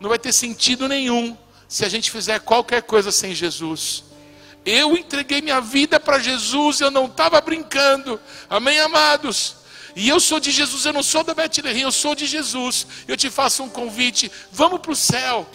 [0.00, 1.36] não vai ter sentido nenhum
[1.68, 4.04] se a gente fizer qualquer coisa sem Jesus.
[4.64, 9.56] Eu entreguei minha vida para Jesus, eu não estava brincando, amém, amados?
[9.94, 12.86] E eu sou de Jesus, eu não sou da Bethlehem, eu sou de Jesus.
[13.06, 15.48] Eu te faço um convite, vamos para o céu.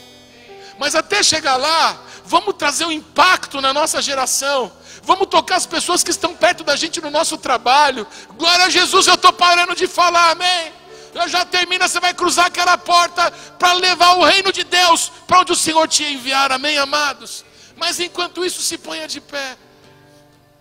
[0.77, 4.71] Mas até chegar lá, vamos trazer um impacto na nossa geração.
[5.03, 8.05] Vamos tocar as pessoas que estão perto da gente no nosso trabalho.
[8.37, 10.73] Glória a Jesus, eu estou parando de falar, amém.
[11.13, 15.39] Eu já termina, você vai cruzar aquela porta para levar o reino de Deus para
[15.39, 17.45] onde o Senhor te enviar, amém, amados?
[17.75, 19.57] Mas enquanto isso, se ponha de pé.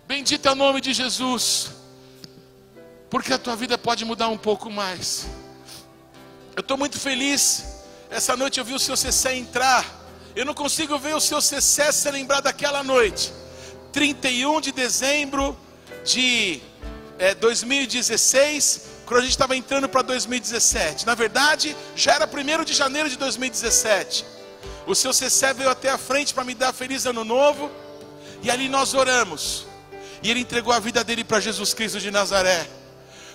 [0.07, 1.71] Bendito é o nome de Jesus.
[3.09, 5.27] Porque a tua vida pode mudar um pouco mais.
[6.55, 7.65] Eu estou muito feliz.
[8.09, 9.96] Essa noite eu vi o seu CC entrar.
[10.37, 13.33] Eu não consigo ver o seu CC se lembrar daquela noite.
[13.91, 15.57] 31 de dezembro
[16.05, 16.61] de
[17.17, 21.07] é, 2016, quando a gente estava entrando para 2017.
[21.07, 24.23] Na verdade, já era 1 de janeiro de 2017.
[24.85, 27.71] O seu CC veio até a frente para me dar feliz ano novo.
[28.43, 29.65] E ali nós oramos.
[30.21, 32.69] E ele entregou a vida dele para Jesus Cristo de Nazaré.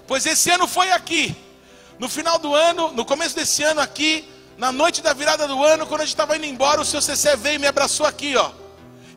[0.06, 1.34] Pois esse ano foi aqui.
[1.98, 4.24] No final do ano, no começo desse ano aqui,
[4.62, 7.34] na noite da virada do ano, quando a gente estava indo embora, o seu CC
[7.34, 8.52] veio e me abraçou aqui, ó.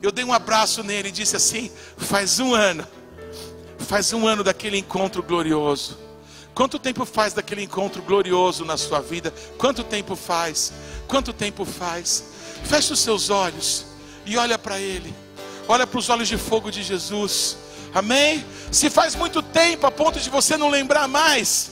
[0.01, 2.83] Eu dei um abraço nele e disse assim: faz um ano,
[3.77, 5.99] faz um ano daquele encontro glorioso.
[6.55, 9.31] Quanto tempo faz daquele encontro glorioso na sua vida?
[9.55, 10.73] Quanto tempo faz?
[11.07, 12.23] Quanto tempo faz?
[12.63, 13.85] Feche os seus olhos
[14.25, 15.13] e olha para Ele.
[15.67, 17.55] Olha para os olhos de fogo de Jesus.
[17.93, 18.43] Amém?
[18.71, 21.69] Se faz muito tempo a ponto de você não lembrar mais.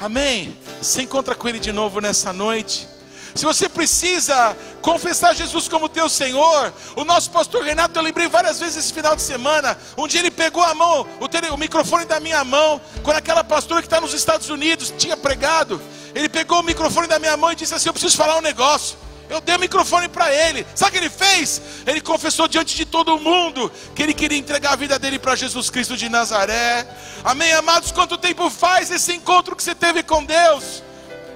[0.00, 0.56] Amém?
[0.80, 2.94] Se encontra com Ele de novo nessa noite.
[3.36, 8.58] Se você precisa confessar Jesus como teu Senhor, o nosso pastor Renato, eu lembrei várias
[8.58, 9.76] vezes esse final de semana.
[9.96, 13.44] Um dia ele pegou a mão, o, tele, o microfone da minha mão, quando aquela
[13.44, 15.82] pastora que está nos Estados Unidos tinha pregado.
[16.14, 18.96] Ele pegou o microfone da minha mão e disse assim: Eu preciso falar um negócio.
[19.28, 20.66] Eu dei o microfone para ele.
[20.74, 21.60] Sabe o que ele fez?
[21.86, 25.68] Ele confessou diante de todo mundo que ele queria entregar a vida dele para Jesus
[25.68, 26.86] Cristo de Nazaré.
[27.22, 27.92] Amém, amados?
[27.92, 30.82] Quanto tempo faz esse encontro que você teve com Deus?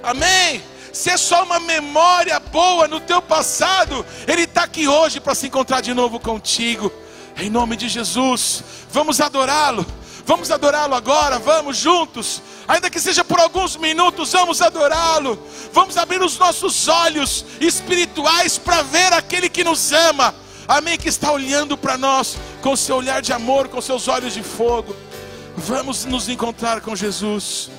[0.01, 0.70] Amém?
[0.93, 5.47] Se é só uma memória boa no teu passado, Ele está aqui hoje para se
[5.47, 6.91] encontrar de novo contigo.
[7.37, 9.85] Em nome de Jesus, vamos adorá-lo.
[10.25, 12.41] Vamos adorá-lo agora, vamos juntos.
[12.67, 15.37] Ainda que seja por alguns minutos, vamos adorá-lo.
[15.73, 20.33] Vamos abrir os nossos olhos espirituais para ver aquele que nos ama.
[20.67, 20.97] Amém?
[20.97, 24.95] Que está olhando para nós com seu olhar de amor, com seus olhos de fogo.
[25.57, 27.69] Vamos nos encontrar com Jesus.